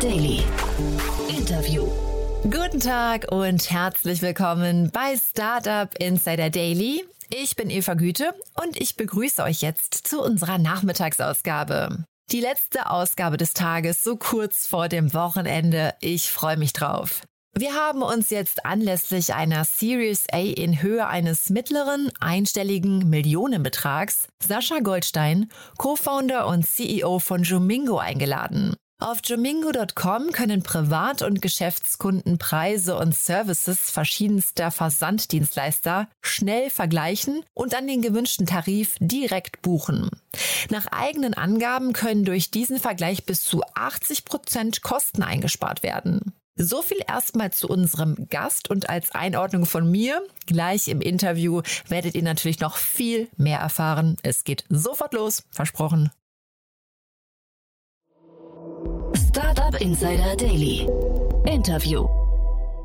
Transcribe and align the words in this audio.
Daily. 0.00 0.44
Interview. 1.28 1.84
Guten 2.44 2.78
Tag 2.78 3.32
und 3.32 3.68
herzlich 3.68 4.22
willkommen 4.22 4.92
bei 4.92 5.16
Startup 5.16 5.92
Insider 5.98 6.50
Daily. 6.50 7.04
Ich 7.34 7.56
bin 7.56 7.68
Eva 7.68 7.94
Güte 7.94 8.32
und 8.62 8.80
ich 8.80 8.94
begrüße 8.94 9.42
euch 9.42 9.60
jetzt 9.60 10.06
zu 10.06 10.22
unserer 10.22 10.58
Nachmittagsausgabe. 10.58 12.04
Die 12.30 12.40
letzte 12.40 12.90
Ausgabe 12.90 13.38
des 13.38 13.54
Tages 13.54 14.04
so 14.04 14.16
kurz 14.16 14.68
vor 14.68 14.88
dem 14.88 15.12
Wochenende. 15.14 15.94
Ich 16.00 16.30
freue 16.30 16.58
mich 16.58 16.72
drauf. 16.72 17.22
Wir 17.56 17.74
haben 17.74 18.02
uns 18.02 18.30
jetzt 18.30 18.64
anlässlich 18.64 19.34
einer 19.34 19.64
Series 19.64 20.26
A 20.30 20.38
in 20.38 20.80
Höhe 20.80 21.08
eines 21.08 21.50
mittleren 21.50 22.12
einstelligen 22.20 23.10
Millionenbetrags 23.10 24.28
Sascha 24.40 24.78
Goldstein, 24.78 25.50
Co-Founder 25.76 26.46
und 26.46 26.68
CEO 26.68 27.18
von 27.18 27.42
Jomingo 27.42 27.98
eingeladen. 27.98 28.76
Auf 29.00 29.20
jomingo.com 29.22 30.32
können 30.32 30.64
Privat- 30.64 31.22
und 31.22 31.40
Geschäftskunden 31.40 32.36
Preise 32.36 32.96
und 32.96 33.14
Services 33.14 33.92
verschiedenster 33.92 34.72
Versanddienstleister 34.72 36.08
schnell 36.20 36.68
vergleichen 36.68 37.44
und 37.54 37.76
an 37.76 37.86
den 37.86 38.02
gewünschten 38.02 38.46
Tarif 38.46 38.96
direkt 38.98 39.62
buchen. 39.62 40.10
Nach 40.70 40.86
eigenen 40.86 41.34
Angaben 41.34 41.92
können 41.92 42.24
durch 42.24 42.50
diesen 42.50 42.80
Vergleich 42.80 43.24
bis 43.24 43.44
zu 43.44 43.62
80 43.74 44.24
Prozent 44.24 44.82
Kosten 44.82 45.22
eingespart 45.22 45.84
werden. 45.84 46.32
So 46.56 46.82
viel 46.82 46.98
erstmal 47.06 47.52
zu 47.52 47.68
unserem 47.68 48.26
Gast 48.28 48.68
und 48.68 48.90
als 48.90 49.12
Einordnung 49.12 49.64
von 49.64 49.88
mir. 49.88 50.26
Gleich 50.46 50.88
im 50.88 51.00
Interview 51.00 51.62
werdet 51.86 52.16
ihr 52.16 52.24
natürlich 52.24 52.58
noch 52.58 52.76
viel 52.76 53.28
mehr 53.36 53.60
erfahren. 53.60 54.16
Es 54.24 54.42
geht 54.42 54.64
sofort 54.68 55.14
los, 55.14 55.44
versprochen. 55.52 56.10
Startup 59.78 59.80
Insider 59.80 60.36
Daily. 60.36 60.88
Interview. 61.46 62.08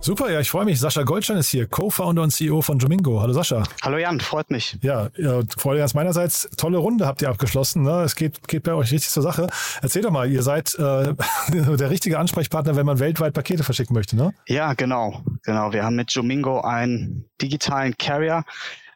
Super, 0.01 0.31
ja, 0.31 0.41
ich 0.41 0.49
freue 0.49 0.65
mich. 0.65 0.79
Sascha 0.79 1.03
Goldstein 1.03 1.37
ist 1.37 1.49
hier, 1.49 1.65
Co-Founder 1.65 2.21
und 2.21 2.31
CEO 2.31 2.61
von 2.61 2.77
Domingo. 2.77 3.21
Hallo 3.21 3.33
Sascha. 3.33 3.63
Hallo 3.81 3.97
Jan, 3.97 4.19
freut 4.19 4.51
mich. 4.51 4.77
Ja, 4.81 5.09
ja 5.17 5.41
Freude 5.57 5.79
ganz 5.79 5.93
meinerseits. 5.93 6.49
Tolle 6.57 6.77
Runde 6.77 7.07
habt 7.07 7.21
ihr 7.21 7.29
abgeschlossen. 7.29 7.83
Ne? 7.83 8.01
Es 8.01 8.15
geht, 8.15 8.47
geht 8.47 8.63
bei 8.63 8.73
euch 8.73 8.91
richtig 8.91 9.09
zur 9.09 9.23
Sache. 9.23 9.47
Erzähl 9.81 10.01
doch 10.01 10.11
mal, 10.11 10.29
ihr 10.29 10.43
seid 10.43 10.75
äh, 10.75 11.13
der 11.51 11.89
richtige 11.89 12.19
Ansprechpartner, 12.19 12.75
wenn 12.75 12.85
man 12.85 12.99
weltweit 12.99 13.33
Pakete 13.33 13.63
verschicken 13.63 13.93
möchte, 13.93 14.15
ne? 14.15 14.33
Ja, 14.47 14.73
genau. 14.73 15.23
Genau. 15.43 15.71
Wir 15.73 15.83
haben 15.83 15.95
mit 15.95 16.15
Domingo 16.15 16.61
einen 16.61 17.25
digitalen 17.41 17.97
Carrier, 17.97 18.43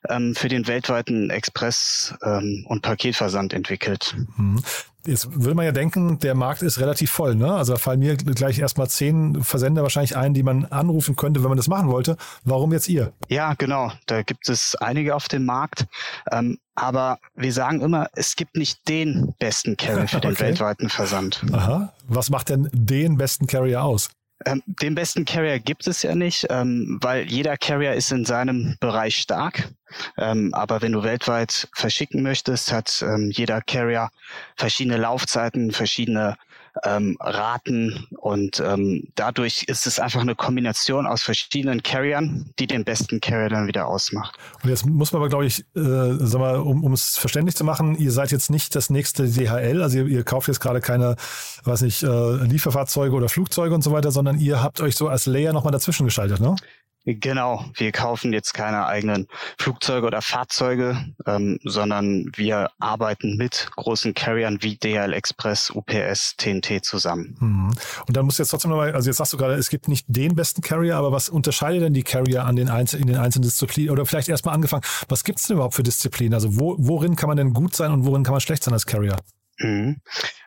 ähm, 0.10 0.36
für 0.36 0.48
den 0.48 0.68
weltweiten 0.68 1.30
Express- 1.30 2.14
ähm, 2.24 2.66
und 2.68 2.82
Paketversand 2.82 3.54
entwickelt. 3.54 4.16
Jetzt 5.08 5.42
würde 5.42 5.56
man 5.56 5.66
ja 5.66 5.72
denken, 5.72 6.20
der 6.20 6.36
Markt 6.36 6.62
ist 6.62 6.80
relativ 6.80 7.10
voll. 7.12 7.34
Ne? 7.36 7.54
Also 7.54 7.74
da 7.74 7.80
fallen 7.80 8.00
mir 8.00 8.18
gleich 8.18 8.60
erstmal 8.60 8.90
zehn 8.90 9.42
Versender 9.42 9.82
wahrscheinlich 9.82 10.18
ein, 10.18 10.34
die 10.34 10.44
man 10.44 10.66
anrufen 10.66 11.16
könnte, 11.16 11.42
wenn 11.44 11.50
man 11.50 11.58
das 11.58 11.70
machen 11.70 11.88
wollte. 11.88 12.18
Warum 12.44 12.74
jetzt 12.74 12.90
ihr? 12.90 13.14
Ja, 13.30 13.54
genau. 13.54 13.94
Da 14.06 14.22
gibt 14.24 14.50
es 14.50 14.76
einige 14.76 15.16
auf 15.16 15.30
dem 15.30 15.46
Markt. 15.46 15.86
Ähm, 16.30 16.58
aber 16.76 17.20
wir 17.36 17.54
sagen 17.54 17.80
immer, 17.82 18.10
es 18.14 18.36
gibt 18.36 18.58
nicht 18.58 18.88
den 18.90 19.34
besten 19.40 19.78
Carrier 19.78 20.10
für 20.10 20.20
den 20.20 20.32
okay. 20.34 20.42
weltweiten 20.42 20.90
Versand. 20.90 21.42
Aha. 21.54 21.94
Was 22.08 22.30
macht 22.30 22.50
denn 22.50 22.70
den 22.74 23.18
besten 23.18 23.48
Carrier 23.48 23.84
aus? 23.84 24.10
Ähm, 24.48 24.64
den 24.66 24.96
besten 24.96 25.26
Carrier 25.26 25.60
gibt 25.60 25.88
es 25.88 26.04
ja 26.04 26.16
nicht, 26.16 26.48
ähm, 26.50 27.00
weil 27.02 27.30
jeder 27.30 27.58
Carrier 27.58 27.94
ist 27.94 28.14
in 28.14 28.24
seinem 28.24 28.78
Bereich 28.80 29.18
stark. 29.18 29.70
Ähm, 30.18 30.54
aber 30.54 30.82
wenn 30.82 30.94
du 30.94 31.04
weltweit 31.04 31.68
verschicken 31.74 32.24
möchtest, 32.24 32.72
hat 32.72 33.04
ähm, 33.06 33.30
jeder 33.30 33.62
Carrier 33.62 34.10
verschiedene 34.56 34.96
Laufzeiten, 34.96 35.72
verschiedene 35.72 36.38
ähm, 36.84 37.18
Raten 37.20 38.08
und 38.18 38.60
ähm, 38.60 39.04
dadurch 39.16 39.64
ist 39.64 39.88
es 39.88 40.00
einfach 40.00 40.22
eine 40.22 40.36
Kombination 40.36 41.06
aus 41.06 41.24
verschiedenen 41.24 41.84
Carriern, 41.84 42.52
die 42.60 42.68
den 42.68 42.84
besten 42.84 43.22
Carrier 43.22 43.50
dann 43.50 43.68
wieder 43.68 43.88
ausmacht. 43.88 44.38
Und 44.64 44.70
jetzt 44.70 44.86
muss 44.86 45.12
man 45.12 45.22
aber, 45.22 45.30
glaube 45.30 45.46
ich, 45.46 45.60
äh, 45.76 46.16
sag 46.20 46.40
mal, 46.40 46.58
um, 46.58 46.94
es 46.94 47.18
verständlich 47.18 47.56
zu 47.56 47.64
machen, 47.64 47.96
ihr 47.98 48.12
seid 48.12 48.32
jetzt 48.32 48.50
nicht 48.50 48.76
das 48.76 48.90
nächste 48.90 49.28
DHL, 49.28 49.82
also 49.82 50.00
ihr, 50.00 50.08
ihr 50.08 50.24
kauft 50.24 50.48
jetzt 50.48 50.60
gerade 50.60 50.82
keine, 50.82 51.16
weiß 51.64 51.82
nicht, 51.82 52.04
äh, 52.04 52.36
Lieferfahrzeuge 52.44 53.16
oder 53.16 53.30
Flugzeuge 53.30 53.74
und 53.74 53.84
so 53.84 53.92
weiter, 53.92 54.12
sondern 54.12 54.40
ihr 54.40 54.62
habt 54.64 54.82
euch 54.82 54.96
so 54.96 55.08
als 55.08 55.26
Layer 55.26 55.54
nochmal 55.54 55.72
dazwischen 55.72 56.06
geschaltet, 56.06 56.40
ne? 56.40 56.56
Genau, 57.10 57.64
wir 57.76 57.94
kaufen 57.94 58.34
jetzt 58.34 58.54
keine 58.54 58.86
eigenen 58.86 59.28
Flugzeuge 59.58 60.06
oder 60.06 60.22
Fahrzeuge, 60.22 61.06
ähm, 61.26 61.58
sondern 61.64 62.30
wir 62.36 62.70
arbeiten 62.80 63.38
mit 63.38 63.70
großen 63.78 64.14
Carriern 64.14 64.58
wie 64.60 64.76
DHL 64.76 65.14
Express, 65.14 65.72
UPS, 65.74 66.36
TNT 66.36 66.84
zusammen. 66.84 67.38
Mhm. 67.40 67.72
Und 68.08 68.18
dann 68.18 68.26
muss 68.26 68.38
jetzt 68.40 68.50
trotzdem 68.50 68.72
nochmal, 68.72 68.92
also 68.92 69.10
jetzt 69.10 69.18
sagst 69.18 69.32
du 69.32 69.38
gerade, 69.38 69.54
es 69.54 69.70
gibt 69.70 69.88
nicht 69.88 70.06
den 70.10 70.36
besten 70.36 70.62
Carrier, 70.62 70.98
aber 70.98 71.14
was 71.14 71.30
unterscheidet 71.30 71.82
denn 71.82 71.94
die 71.94 72.04
Carrier 72.04 72.44
an 72.44 72.58
den 72.58 72.68
Einzel 72.68 73.00
in 73.00 73.08
den 73.08 73.16
einzelnen 73.16 73.44
Disziplinen? 73.44 73.90
Oder 73.90 74.06
vielleicht 74.06 74.28
erstmal 74.28 74.54
angefangen, 74.54 74.84
was 75.08 75.24
gibt 75.24 75.40
es 75.40 75.48
denn 75.48 75.56
überhaupt 75.56 75.76
für 75.76 75.84
Disziplinen? 75.84 76.34
Also 76.34 76.60
wo, 76.60 76.76
worin 76.78 77.16
kann 77.16 77.30
man 77.30 77.38
denn 77.38 77.54
gut 77.54 77.74
sein 77.74 77.94
und 77.94 78.04
worin 78.04 78.24
kann 78.24 78.34
man 78.34 78.42
schlecht 78.42 78.66
sein 78.66 78.74
als 78.74 78.86
Carrier? 78.86 79.16
Mhm. 79.60 80.02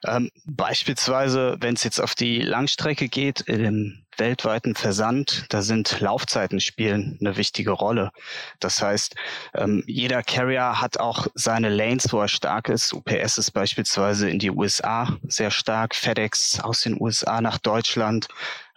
Ähm, 0.07 0.31
beispielsweise, 0.47 1.57
wenn 1.61 1.75
es 1.75 1.85
jetzt 1.85 2.01
auf 2.01 2.15
die 2.15 2.41
Langstrecke 2.41 3.09
geht, 3.09 3.41
im 3.43 4.03
weltweiten 4.17 4.75
Versand, 4.75 5.47
da 5.49 5.63
sind 5.63 6.01
Laufzeiten 6.01 6.61
spielen 6.61 7.17
eine 7.21 7.37
wichtige 7.37 7.71
Rolle. 7.71 8.13
Das 8.61 8.83
heißt, 8.83 9.17
ähm, 9.55 9.83
jeder 9.87 10.23
Carrier 10.23 10.81
hat 10.81 11.01
auch 11.01 11.27
seine 11.35 11.71
Lanes, 11.71 12.13
wo 12.13 12.21
er 12.21 12.29
stark 12.29 12.69
ist. 12.69 12.93
UPS 12.93 13.39
ist 13.39 13.53
beispielsweise 13.53 14.29
in 14.29 14.39
die 14.39 14.51
USA 14.51 15.17
sehr 15.27 15.51
stark, 15.51 15.95
FedEx 15.95 16.61
aus 16.61 16.83
den 16.83 17.01
USA 17.01 17.41
nach 17.41 17.59
Deutschland, 17.59 18.29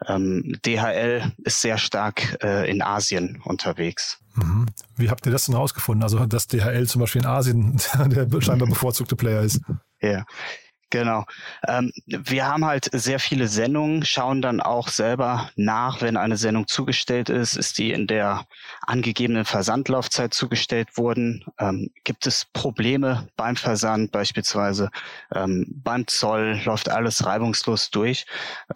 ähm, 0.07 0.57
DHL 0.65 1.31
ist 1.43 1.61
sehr 1.61 1.77
stark 1.77 2.37
äh, 2.43 2.69
in 2.69 2.81
Asien 2.81 3.41
unterwegs. 3.43 4.19
Mhm. 4.35 4.65
Wie 4.95 5.09
habt 5.09 5.25
ihr 5.25 5.31
das 5.31 5.45
denn 5.45 5.55
herausgefunden? 5.55 6.03
Also, 6.03 6.25
dass 6.25 6.47
DHL 6.47 6.87
zum 6.87 7.01
Beispiel 7.01 7.21
in 7.21 7.27
Asien 7.27 7.79
der 8.05 8.41
scheinbar 8.41 8.67
bevorzugte 8.67 9.15
Player 9.15 9.41
ist? 9.41 9.61
Ja, 10.03 10.25
Genau. 10.93 11.25
Ähm, 11.67 11.91
wir 12.05 12.45
haben 12.45 12.65
halt 12.65 12.87
sehr 12.91 13.19
viele 13.19 13.47
Sendungen, 13.47 14.05
schauen 14.05 14.43
dann 14.43 14.61
auch 14.61 14.89
selber 14.89 15.49
nach, 15.55 16.01
wenn 16.03 16.17
eine 16.17 16.37
Sendung 16.37 16.67
zugestellt 16.67 17.29
ist, 17.29 17.55
ist 17.55 17.79
die 17.79 17.91
in 17.91 18.05
der 18.05 18.45
angegebenen 18.85 19.43
Versandlaufzeit 19.43 20.35
zugestellt 20.35 20.95
worden. 20.95 21.45
Ähm, 21.57 21.89
gibt 22.03 22.27
es 22.27 22.45
Probleme 22.53 23.27
beim 23.35 23.55
Versand 23.55 24.11
beispielsweise? 24.11 24.91
Ähm, 25.33 25.65
beim 25.67 26.05
Zoll 26.05 26.61
läuft 26.63 26.89
alles 26.89 27.25
reibungslos 27.25 27.89
durch. 27.89 28.27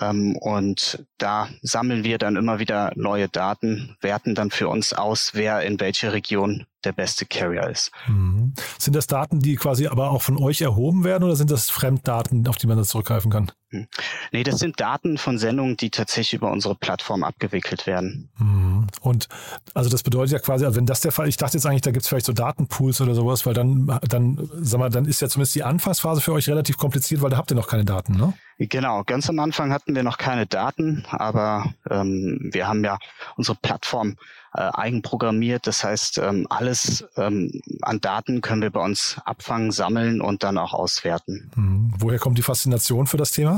Ähm, 0.02 0.36
und 0.38 1.06
da 1.20 1.50
sammeln 1.62 2.04
wir 2.04 2.18
dann 2.18 2.36
immer 2.36 2.58
wieder 2.58 2.94
neue 2.96 3.30
Daten, 3.30 3.96
werten 4.02 4.34
dann 4.34 4.50
für 4.50 4.70
uns 4.70 4.92
aus, 4.92 5.36
wer 5.36 5.62
in 5.62 5.80
welche 5.80 6.14
Region 6.14 6.66
der 6.88 6.94
beste 6.94 7.26
Carrier 7.26 7.68
ist. 7.68 7.92
Mhm. 8.08 8.54
Sind 8.80 8.96
das 8.96 9.08
Daten, 9.08 9.40
die 9.40 9.56
quasi 9.56 9.88
aber 9.88 10.12
auch 10.12 10.22
von 10.22 10.38
euch 10.38 10.62
erhoben 10.62 11.04
werden 11.04 11.26
oder 11.26 11.36
sind 11.36 11.52
das 11.52 11.70
Fremddaten, 11.70 12.48
auf 12.48 12.58
die 12.58 12.68
man 12.68 12.78
da 12.78 12.84
zurückgreifen 12.84 13.30
kann? 13.30 13.52
Hm. 13.70 13.88
Nee, 14.32 14.44
das 14.44 14.60
sind 14.60 14.80
Daten 14.80 15.18
von 15.18 15.38
Sendungen, 15.38 15.76
die 15.76 15.90
tatsächlich 15.90 16.36
über 16.36 16.52
unsere 16.52 16.76
Plattform 16.76 17.24
abgewickelt 17.24 17.86
werden. 17.86 18.30
Mhm. 18.40 18.88
Und 19.02 19.28
also 19.74 19.90
das 19.90 20.04
bedeutet 20.04 20.32
ja 20.34 20.40
quasi, 20.40 20.66
also 20.66 20.78
wenn 20.78 20.86
das 20.86 21.02
der 21.02 21.12
Fall, 21.12 21.28
ich 21.28 21.38
dachte 21.38 21.58
jetzt 21.58 21.66
eigentlich, 21.66 21.82
da 21.82 21.92
gibt 21.92 22.04
es 22.04 22.10
vielleicht 22.10 22.26
so 22.26 22.34
Datenpools 22.34 23.02
oder 23.02 23.14
sowas, 23.14 23.46
weil 23.46 23.54
dann, 23.54 24.00
dann, 24.08 24.50
sag 24.62 24.80
mal, 24.80 24.90
dann 24.90 25.06
ist 25.06 25.22
ja 25.22 25.28
zumindest 25.28 25.56
die 25.56 25.64
Anfangsphase 25.64 26.22
für 26.22 26.34
euch 26.34 26.48
relativ 26.50 26.78
kompliziert, 26.78 27.22
weil 27.22 27.30
da 27.30 27.38
habt 27.38 27.52
ihr 27.52 27.56
noch 27.56 27.68
keine 27.68 27.86
Daten, 27.86 28.16
ne? 28.16 28.34
Genau, 28.60 29.04
ganz 29.04 29.30
am 29.30 29.38
Anfang 29.38 29.72
hatten 29.72 29.94
wir 29.94 30.02
noch 30.02 30.18
keine 30.18 30.48
Daten, 30.48 31.06
aber 31.12 31.74
ähm, 31.92 32.50
wir 32.52 32.68
haben 32.68 32.84
ja 32.84 32.98
unsere 33.36 33.56
Plattform 33.56 34.16
äh, 34.54 34.72
eigenprogrammiert. 34.74 35.68
Das 35.68 35.84
heißt, 35.84 36.18
ähm, 36.18 36.48
alles 36.50 37.06
ähm, 37.18 37.62
an 37.84 38.02
Daten 38.02 38.42
können 38.42 38.64
wir 38.64 38.72
bei 38.72 38.84
uns 38.84 39.18
abfangen, 39.26 39.72
sammeln 39.72 40.22
und 40.22 40.44
dann 40.44 40.58
auch 40.58 40.74
auswerten. 40.74 41.52
Mhm. 41.56 41.94
Woher 42.00 42.18
kommt 42.18 42.40
die 42.40 42.44
Faszination 42.44 43.06
für 43.06 43.18
das 43.18 43.32
Thema? 43.32 43.57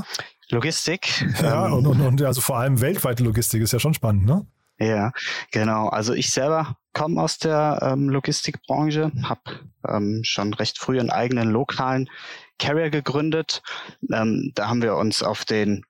Logistik. 0.49 1.25
Ja, 1.41 1.67
ähm, 1.67 1.73
und, 1.73 1.87
und, 1.87 2.01
und 2.01 2.21
also 2.23 2.41
vor 2.41 2.57
allem 2.57 2.81
weltweite 2.81 3.23
Logistik 3.23 3.61
ist 3.61 3.73
ja 3.73 3.79
schon 3.79 3.93
spannend, 3.93 4.25
ne? 4.25 4.45
Ja, 4.79 5.11
genau. 5.51 5.89
Also 5.89 6.13
ich 6.13 6.31
selber 6.31 6.77
komme 6.93 7.21
aus 7.21 7.37
der 7.37 7.79
ähm, 7.81 8.09
Logistikbranche, 8.09 9.11
habe 9.23 9.41
ähm, 9.87 10.21
schon 10.23 10.53
recht 10.53 10.79
früh 10.79 10.99
einen 10.99 11.09
eigenen 11.09 11.49
lokalen 11.49 12.09
Carrier 12.59 12.89
gegründet. 12.89 13.61
Ähm, 14.11 14.51
da 14.55 14.69
haben 14.69 14.81
wir 14.81 14.95
uns 14.95 15.21
auf 15.21 15.43
den 15.45 15.85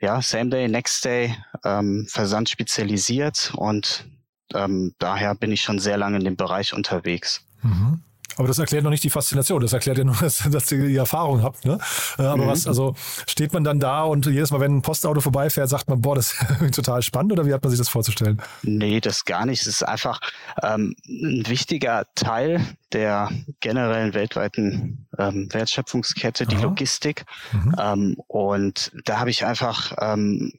ja, 0.00 0.20
Same 0.22 0.50
Day, 0.50 0.68
Next 0.68 1.04
Day 1.04 1.34
ähm, 1.64 2.06
Versand 2.08 2.48
spezialisiert 2.48 3.52
und 3.56 4.06
ähm, 4.54 4.94
daher 4.98 5.34
bin 5.34 5.50
ich 5.50 5.62
schon 5.62 5.78
sehr 5.78 5.96
lange 5.96 6.18
in 6.18 6.24
dem 6.24 6.36
Bereich 6.36 6.72
unterwegs. 6.72 7.44
Mhm. 7.62 8.02
Aber 8.38 8.46
das 8.46 8.58
erklärt 8.58 8.84
noch 8.84 8.90
nicht 8.90 9.02
die 9.02 9.10
Faszination. 9.10 9.60
Das 9.60 9.72
erklärt 9.72 9.98
ja 9.98 10.04
nur, 10.04 10.14
dass, 10.20 10.38
dass 10.50 10.70
ihr 10.72 10.86
die 10.86 10.96
Erfahrung 10.96 11.42
habt. 11.42 11.64
Ne? 11.64 11.78
Äh, 12.18 12.22
aber 12.22 12.44
mhm. 12.44 12.48
was, 12.48 12.66
also 12.66 12.94
steht 13.26 13.52
man 13.52 13.64
dann 13.64 13.80
da 13.80 14.04
und 14.04 14.26
jedes 14.26 14.50
Mal, 14.50 14.60
wenn 14.60 14.76
ein 14.76 14.82
Postauto 14.82 15.20
vorbeifährt, 15.20 15.68
sagt 15.68 15.88
man, 15.88 16.00
boah, 16.00 16.14
das 16.14 16.34
ist 16.60 16.74
total 16.74 17.02
spannend 17.02 17.32
oder 17.32 17.46
wie 17.46 17.52
hat 17.52 17.62
man 17.62 17.70
sich 17.70 17.78
das 17.78 17.88
vorzustellen? 17.88 18.40
Nee, 18.62 19.00
das 19.00 19.24
gar 19.24 19.44
nicht. 19.44 19.62
Es 19.62 19.66
ist 19.66 19.82
einfach 19.82 20.20
ähm, 20.62 20.94
ein 21.06 21.44
wichtiger 21.48 22.06
Teil 22.14 22.64
der 22.92 23.30
generellen 23.60 24.14
weltweiten 24.14 25.06
ähm, 25.18 25.52
Wertschöpfungskette, 25.52 26.46
die 26.46 26.56
Aha. 26.56 26.62
Logistik. 26.62 27.24
Mhm. 27.52 27.74
Ähm, 27.78 28.16
und 28.28 28.92
da 29.04 29.18
habe 29.18 29.30
ich 29.30 29.44
einfach 29.44 29.92
ähm, 30.00 30.52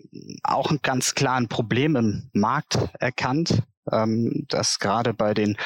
auch 0.44 0.70
ein 0.70 0.80
ganz 0.84 1.16
klaren 1.16 1.48
Problem 1.48 1.96
im 1.96 2.30
Markt 2.34 2.78
erkannt, 3.00 3.64
ähm, 3.92 4.46
dass 4.50 4.80
gerade 4.80 5.14
bei 5.14 5.34
den 5.34 5.58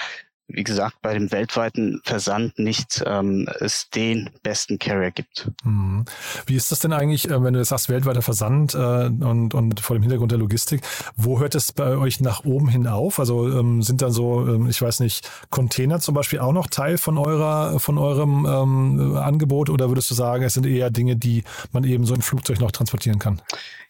wie 0.47 0.63
gesagt, 0.63 0.97
bei 1.01 1.13
dem 1.13 1.31
weltweiten 1.31 2.01
Versand 2.03 2.59
nicht 2.59 3.03
ähm, 3.05 3.47
es 3.59 3.89
den 3.89 4.29
besten 4.43 4.77
Carrier 4.77 5.11
gibt. 5.11 5.49
Mhm. 5.63 6.05
Wie 6.45 6.55
ist 6.55 6.71
das 6.71 6.79
denn 6.79 6.93
eigentlich, 6.93 7.29
äh, 7.29 7.43
wenn 7.43 7.53
du 7.53 7.59
jetzt 7.59 7.69
sagst, 7.69 7.89
weltweiter 7.89 8.21
Versand 8.21 8.75
äh, 8.75 8.77
und, 8.77 9.53
und 9.53 9.79
vor 9.79 9.95
dem 9.95 10.03
Hintergrund 10.03 10.31
der 10.31 10.39
Logistik, 10.39 10.81
wo 11.15 11.39
hört 11.39 11.55
es 11.55 11.71
bei 11.71 11.97
euch 11.97 12.19
nach 12.19 12.43
oben 12.43 12.67
hin 12.67 12.87
auf? 12.87 13.19
Also 13.19 13.47
ähm, 13.47 13.81
sind 13.81 14.01
dann 14.01 14.11
so, 14.11 14.45
ähm, 14.47 14.69
ich 14.69 14.81
weiß 14.81 14.99
nicht, 14.99 15.29
Container 15.49 15.99
zum 15.99 16.13
Beispiel 16.13 16.39
auch 16.39 16.53
noch 16.53 16.67
Teil 16.67 16.97
von 16.97 17.17
eurer, 17.17 17.79
von 17.79 17.97
eurem 17.97 18.45
ähm, 18.45 19.17
Angebot 19.17 19.69
oder 19.69 19.89
würdest 19.89 20.11
du 20.11 20.15
sagen, 20.15 20.43
es 20.43 20.53
sind 20.53 20.65
eher 20.65 20.89
Dinge, 20.89 21.15
die 21.15 21.43
man 21.71 21.83
eben 21.83 22.05
so 22.05 22.13
im 22.13 22.21
Flugzeug 22.21 22.59
noch 22.59 22.71
transportieren 22.71 23.17
kann? 23.17 23.41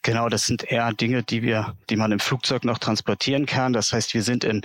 Genau, 0.04 0.28
das 0.28 0.46
sind 0.46 0.66
eher 0.66 0.94
Dinge, 0.94 1.24
die 1.24 1.42
wir, 1.42 1.76
die 1.90 1.96
man 1.96 2.12
im 2.12 2.20
Flugzeug 2.20 2.66
noch 2.66 2.78
transportieren 2.78 3.46
kann. 3.46 3.72
Das 3.72 3.94
heißt, 3.94 4.14
wir 4.14 4.22
sind 4.22 4.44
im 4.44 4.62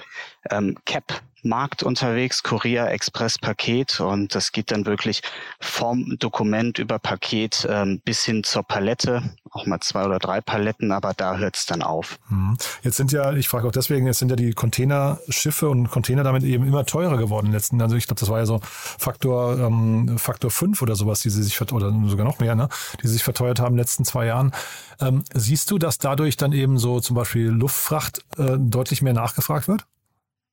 ähm, 0.50 0.76
Cap 0.84 1.22
Markt 1.42 1.82
unterwegs, 1.82 2.42
Kurier, 2.42 2.86
Express, 2.88 3.38
Paket 3.38 4.00
und 4.00 4.34
das 4.34 4.52
geht 4.52 4.70
dann 4.70 4.86
wirklich 4.86 5.22
vom 5.60 6.16
Dokument 6.18 6.78
über 6.78 6.98
Paket 6.98 7.66
ähm, 7.70 8.00
bis 8.04 8.24
hin 8.24 8.44
zur 8.44 8.62
Palette, 8.62 9.22
auch 9.50 9.66
mal 9.66 9.80
zwei 9.80 10.04
oder 10.04 10.18
drei 10.18 10.40
Paletten, 10.40 10.92
aber 10.92 11.14
da 11.14 11.36
hört 11.36 11.56
es 11.56 11.66
dann 11.66 11.82
auf. 11.82 12.18
Mhm. 12.28 12.56
Jetzt 12.82 12.96
sind 12.96 13.12
ja, 13.12 13.32
ich 13.32 13.48
frage 13.48 13.68
auch 13.68 13.72
deswegen, 13.72 14.06
jetzt 14.06 14.18
sind 14.18 14.30
ja 14.30 14.36
die 14.36 14.52
Containerschiffe 14.52 15.68
und 15.68 15.90
Container 15.90 16.24
damit 16.24 16.42
eben 16.42 16.66
immer 16.66 16.84
teurer 16.84 17.16
geworden 17.16 17.52
letzten. 17.52 17.80
Also 17.80 17.96
ich 17.96 18.06
glaube, 18.06 18.20
das 18.20 18.28
war 18.28 18.38
ja 18.38 18.46
so 18.46 18.60
Faktor 18.62 19.58
ähm, 19.58 20.18
Faktor 20.18 20.50
5 20.50 20.82
oder 20.82 20.96
sowas, 20.96 21.20
die 21.20 21.30
sie 21.30 21.42
sich 21.42 21.60
oder 21.72 21.92
sogar 22.06 22.24
noch 22.24 22.38
mehr, 22.38 22.54
ne, 22.54 22.68
die 23.02 23.08
sich 23.08 23.24
verteuert 23.24 23.60
haben 23.60 23.68
in 23.68 23.74
den 23.74 23.80
letzten 23.80 24.04
zwei 24.04 24.26
Jahren. 24.26 24.52
Ähm, 25.00 25.24
siehst 25.32 25.70
du, 25.70 25.78
dass 25.78 25.98
dadurch 25.98 26.36
dann 26.36 26.52
eben 26.52 26.78
so 26.78 27.00
zum 27.00 27.16
Beispiel 27.16 27.48
Luftfracht 27.48 28.24
äh, 28.36 28.56
deutlich 28.58 29.02
mehr 29.02 29.12
nachgefragt 29.12 29.68
wird? 29.68 29.86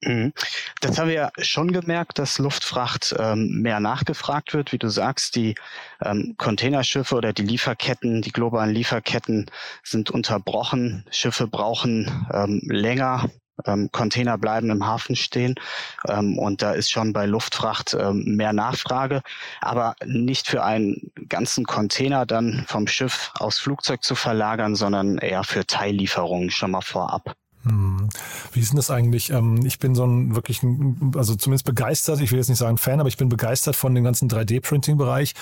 Mhm. 0.01 0.33
Das 0.81 0.99
haben 0.99 1.09
wir 1.09 1.31
schon 1.39 1.71
gemerkt, 1.71 2.19
dass 2.19 2.37
Luftfracht 2.37 3.15
ähm, 3.17 3.61
mehr 3.61 3.79
nachgefragt 3.79 4.53
wird. 4.53 4.71
Wie 4.71 4.77
du 4.77 4.89
sagst, 4.89 5.35
die 5.35 5.55
ähm, 6.03 6.35
Containerschiffe 6.37 7.15
oder 7.15 7.33
die 7.33 7.43
Lieferketten, 7.43 8.21
die 8.21 8.31
globalen 8.31 8.73
Lieferketten 8.73 9.49
sind 9.83 10.11
unterbrochen. 10.11 11.05
Schiffe 11.11 11.47
brauchen 11.47 12.27
ähm, 12.33 12.61
länger. 12.65 13.29
Ähm, 13.65 13.89
Container 13.93 14.37
bleiben 14.37 14.69
im 14.69 14.85
Hafen 14.85 15.15
stehen 15.15 15.55
ähm, 16.09 16.37
und 16.37 16.61
da 16.61 16.73
ist 16.73 16.91
schon 16.91 17.13
bei 17.13 17.25
Luftfracht 17.25 17.93
ähm, 17.97 18.35
mehr 18.35 18.51
Nachfrage, 18.51 19.21
aber 19.61 19.95
nicht 20.03 20.49
für 20.49 20.61
einen 20.65 21.09
ganzen 21.29 21.63
Container 21.63 22.25
dann 22.25 22.65
vom 22.67 22.85
Schiff 22.85 23.31
aufs 23.35 23.59
Flugzeug 23.59 24.03
zu 24.03 24.15
verlagern, 24.15 24.75
sondern 24.75 25.19
eher 25.19 25.45
für 25.45 25.65
Teillieferungen 25.65 26.51
schon 26.51 26.71
mal 26.71 26.81
vorab. 26.81 27.37
Hm. 27.65 28.09
Wie 28.51 28.59
ist 28.59 28.71
denn 28.71 28.77
das 28.77 28.91
eigentlich? 28.91 29.31
Ähm, 29.31 29.65
ich 29.65 29.79
bin 29.79 29.95
so 29.95 30.05
ein 30.05 30.35
wirklich, 30.35 30.61
also 31.15 31.35
zumindest 31.35 31.65
begeistert, 31.65 32.21
ich 32.21 32.31
will 32.31 32.37
jetzt 32.37 32.49
nicht 32.49 32.59
sagen 32.59 32.77
Fan, 32.77 32.99
aber 32.99 33.09
ich 33.09 33.17
bin 33.17 33.29
begeistert 33.29 33.75
von 33.75 33.93
dem 33.95 34.03
ganzen 34.03 34.29
3D-Printing-Bereich. 34.29 35.33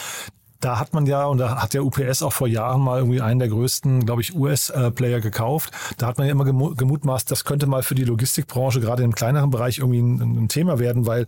Da 0.59 0.79
hat 0.79 0.93
man 0.93 1.05
ja, 1.05 1.25
und 1.25 1.39
da 1.39 1.61
hat 1.61 1.73
der 1.73 1.83
UPS 1.83 2.23
auch 2.23 2.31
vor 2.31 2.47
Jahren 2.47 2.79
mal 2.79 2.99
irgendwie 2.99 3.19
einen 3.19 3.39
der 3.39 3.49
größten, 3.49 4.05
glaube 4.05 4.21
ich, 4.21 4.33
US-Player 4.33 5.19
gekauft. 5.19 5.71
Da 5.97 6.07
hat 6.07 6.17
man 6.17 6.25
ja 6.25 6.31
immer 6.31 6.45
gemutmaßt, 6.45 7.29
das 7.29 7.43
könnte 7.43 7.67
mal 7.67 7.83
für 7.83 7.95
die 7.95 8.05
Logistikbranche 8.05 8.79
gerade 8.79 9.03
im 9.03 9.13
kleineren 9.13 9.49
Bereich 9.49 9.79
irgendwie 9.79 9.99
ein, 9.99 10.47
Thema 10.47 10.79
werden, 10.79 11.05
weil 11.05 11.25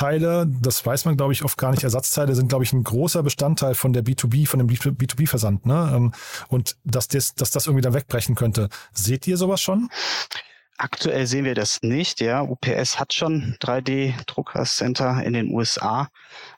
Ersatzteile, 0.00 0.46
das 0.62 0.84
weiß 0.84 1.04
man, 1.04 1.16
glaube 1.18 1.34
ich, 1.34 1.44
oft 1.44 1.58
gar 1.58 1.72
nicht. 1.72 1.84
Ersatzteile 1.84 2.34
sind, 2.34 2.48
glaube 2.48 2.64
ich, 2.64 2.72
ein 2.72 2.82
großer 2.82 3.22
Bestandteil 3.22 3.74
von 3.74 3.92
der 3.92 4.02
B2B, 4.02 4.46
von 4.46 4.58
dem 4.58 4.68
B2B-Versand. 4.68 5.66
Ne? 5.66 5.92
Ähm, 5.94 6.12
und 6.48 6.76
dass 6.84 7.08
das, 7.08 7.34
dass 7.34 7.50
das 7.50 7.66
irgendwie 7.66 7.82
dann 7.82 7.92
wegbrechen 7.92 8.34
könnte. 8.34 8.70
Seht 8.92 9.26
ihr 9.26 9.36
sowas 9.36 9.60
schon? 9.60 9.90
Aktuell 10.82 11.26
sehen 11.26 11.44
wir 11.44 11.54
das 11.54 11.80
nicht. 11.82 12.22
Ja, 12.22 12.40
UPS 12.40 12.98
hat 12.98 13.12
schon 13.12 13.54
3D-Druckercenter 13.60 15.22
in 15.22 15.34
den 15.34 15.52
USA, 15.52 16.08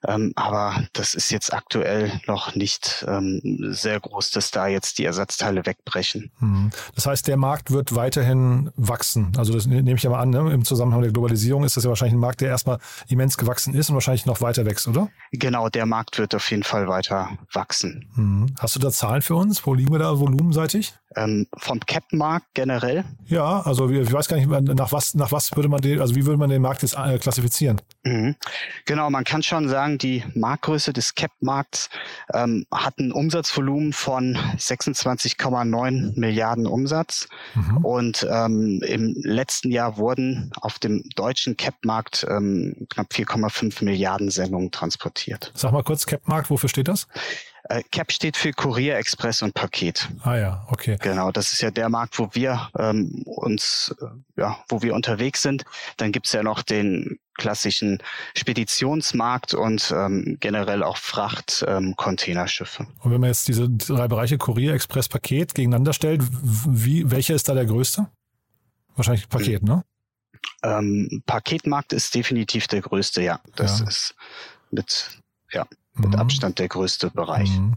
ähm, 0.06 0.32
aber 0.36 0.84
das 0.92 1.14
ist 1.14 1.32
jetzt 1.32 1.52
aktuell 1.52 2.20
noch 2.28 2.54
nicht 2.54 3.04
ähm, 3.08 3.40
sehr 3.72 3.98
groß, 3.98 4.30
dass 4.30 4.52
da 4.52 4.68
jetzt 4.68 4.98
die 4.98 5.04
Ersatzteile 5.04 5.66
wegbrechen. 5.66 6.30
Hm. 6.38 6.70
Das 6.94 7.06
heißt, 7.06 7.26
der 7.26 7.36
Markt 7.36 7.72
wird 7.72 7.96
weiterhin 7.96 8.70
wachsen. 8.76 9.32
Also 9.36 9.52
das 9.52 9.66
nehme 9.66 9.92
ich 9.92 10.04
ja 10.04 10.10
mal 10.10 10.20
an. 10.20 10.30
Ne? 10.30 10.52
Im 10.52 10.64
Zusammenhang 10.64 11.02
der 11.02 11.10
Globalisierung 11.10 11.64
ist 11.64 11.76
das 11.76 11.82
ja 11.82 11.90
wahrscheinlich 11.90 12.14
ein 12.14 12.20
Markt, 12.20 12.42
der 12.42 12.50
erstmal 12.50 12.78
immens 13.08 13.36
gewachsen 13.36 13.74
ist 13.74 13.90
und 13.90 13.94
wahrscheinlich 13.94 14.24
noch 14.24 14.40
weiter 14.40 14.64
wächst, 14.66 14.86
oder? 14.86 15.08
Genau, 15.32 15.68
der 15.68 15.84
Markt 15.84 16.20
wird 16.20 16.32
auf 16.36 16.48
jeden 16.48 16.62
Fall 16.62 16.86
weiter 16.86 17.28
wachsen. 17.52 18.08
Hm. 18.14 18.54
Hast 18.60 18.76
du 18.76 18.78
da 18.78 18.92
Zahlen 18.92 19.22
für 19.22 19.34
uns? 19.34 19.66
Wo 19.66 19.74
liegen 19.74 19.90
wir 19.90 19.98
da 19.98 20.20
volumenseitig? 20.20 20.94
Ähm, 21.16 21.46
vom 21.56 21.80
Cap-Markt 21.80 22.46
generell? 22.54 23.04
Ja, 23.26 23.60
also 23.60 23.88
ich 23.88 24.12
weiß 24.12 24.28
gar 24.28 24.36
nicht, 24.36 24.48
nach 24.48 24.92
was, 24.92 25.14
nach 25.14 25.32
was 25.32 25.54
würde 25.56 25.68
man 25.68 25.80
den, 25.80 26.00
also 26.00 26.14
wie 26.14 26.26
würde 26.26 26.38
man 26.38 26.50
den 26.50 26.62
Markt 26.62 26.82
jetzt 26.82 26.96
äh, 26.96 27.18
klassifizieren? 27.18 27.80
Mhm. 28.04 28.36
Genau, 28.84 29.10
man 29.10 29.24
kann 29.24 29.42
schon 29.42 29.68
sagen, 29.68 29.98
die 29.98 30.24
Marktgröße 30.34 30.92
des 30.92 31.14
Cap-Markts 31.14 31.90
ähm, 32.34 32.66
hat 32.72 32.98
ein 32.98 33.12
Umsatzvolumen 33.12 33.92
von 33.92 34.36
26,9 34.56 36.18
Milliarden 36.18 36.66
Umsatz. 36.66 37.28
Mhm. 37.54 37.84
Und 37.84 38.26
ähm, 38.30 38.80
im 38.86 39.14
letzten 39.22 39.70
Jahr 39.70 39.96
wurden 39.96 40.50
auf 40.60 40.78
dem 40.78 41.02
deutschen 41.14 41.56
Cap-Markt 41.56 42.26
ähm, 42.28 42.86
knapp 42.90 43.12
4,5 43.12 43.84
Milliarden 43.84 44.30
Sendungen 44.30 44.70
transportiert. 44.70 45.52
Sag 45.54 45.72
mal 45.72 45.82
kurz, 45.82 46.06
Cap-Markt, 46.06 46.50
wofür 46.50 46.68
steht 46.68 46.88
das? 46.88 47.06
Äh, 47.64 47.82
CAP 47.92 48.10
steht 48.10 48.36
für 48.36 48.52
Kurier, 48.52 48.96
Express 48.96 49.40
und 49.42 49.54
Paket. 49.54 50.08
Ah 50.22 50.36
ja, 50.36 50.66
okay. 50.68 50.96
Genau, 51.00 51.30
das 51.30 51.52
ist 51.52 51.60
ja 51.60 51.70
der 51.70 51.88
Markt, 51.88 52.18
wo 52.18 52.28
wir 52.32 52.70
ähm, 52.76 53.22
uns, 53.24 53.94
äh, 54.00 54.40
ja, 54.40 54.58
wo 54.68 54.82
wir 54.82 54.94
unterwegs 54.94 55.42
sind. 55.42 55.64
Dann 55.96 56.10
gibt's 56.10 56.32
ja 56.32 56.42
noch 56.42 56.62
den 56.62 57.18
klassischen 57.34 57.98
Speditionsmarkt 58.36 59.54
und 59.54 59.92
ähm, 59.96 60.38
generell 60.40 60.82
auch 60.82 60.96
Fracht, 60.96 61.64
ähm, 61.66 61.94
Containerschiffe. 61.96 62.86
Und 63.00 63.10
wenn 63.12 63.20
man 63.20 63.28
jetzt 63.28 63.46
diese 63.46 63.70
drei 63.70 64.08
Bereiche 64.08 64.38
Kurier, 64.38 64.74
Express, 64.74 65.08
Paket 65.08 65.54
gegeneinander 65.54 65.92
stellt, 65.92 66.22
wie, 66.32 67.10
welcher 67.10 67.34
ist 67.34 67.48
da 67.48 67.54
der 67.54 67.66
größte? 67.66 68.08
Wahrscheinlich 68.96 69.28
Paket, 69.28 69.62
ne? 69.62 69.84
Ähm, 70.64 71.22
Paketmarkt 71.26 71.92
ist 71.92 72.14
definitiv 72.14 72.66
der 72.66 72.80
größte, 72.82 73.22
ja. 73.22 73.40
Das 73.54 73.80
ja. 73.80 73.86
ist 73.86 74.14
mit, 74.70 75.20
ja 75.52 75.66
mit 75.94 76.10
mhm. 76.10 76.14
Abstand 76.16 76.58
der 76.58 76.68
größte 76.68 77.10
Bereich. 77.10 77.50
Mhm. 77.50 77.74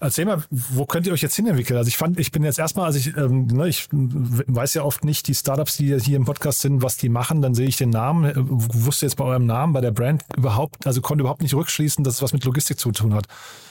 Erzähl 0.00 0.24
mal, 0.24 0.42
wo 0.50 0.84
könnt 0.84 1.06
ihr 1.06 1.12
euch 1.12 1.22
jetzt 1.22 1.36
hinentwickeln? 1.36 1.76
Also 1.78 1.88
ich 1.88 1.96
fand, 1.96 2.18
ich 2.18 2.32
bin 2.32 2.42
jetzt 2.42 2.58
erstmal, 2.58 2.86
also 2.86 2.98
ich, 2.98 3.16
ähm, 3.16 3.46
ne, 3.46 3.68
ich 3.68 3.88
weiß 3.90 4.74
ja 4.74 4.82
oft 4.82 5.04
nicht, 5.04 5.28
die 5.28 5.34
Startups, 5.34 5.76
die 5.76 5.98
hier 6.00 6.16
im 6.16 6.24
Podcast 6.24 6.60
sind, 6.60 6.82
was 6.82 6.96
die 6.96 7.08
machen, 7.08 7.40
dann 7.40 7.54
sehe 7.54 7.68
ich 7.68 7.76
den 7.76 7.90
Namen, 7.90 8.24
äh, 8.24 8.34
wusste 8.36 9.06
jetzt 9.06 9.16
bei 9.16 9.24
eurem 9.24 9.46
Namen, 9.46 9.72
bei 9.72 9.80
der 9.80 9.92
Brand 9.92 10.24
überhaupt, 10.36 10.86
also 10.86 11.00
konnte 11.00 11.22
überhaupt 11.22 11.42
nicht 11.42 11.54
rückschließen, 11.54 12.02
dass 12.02 12.14
es 12.14 12.22
was 12.22 12.32
mit 12.32 12.44
Logistik 12.44 12.78
zu 12.78 12.90
tun 12.90 13.14
hat. 13.14 13.26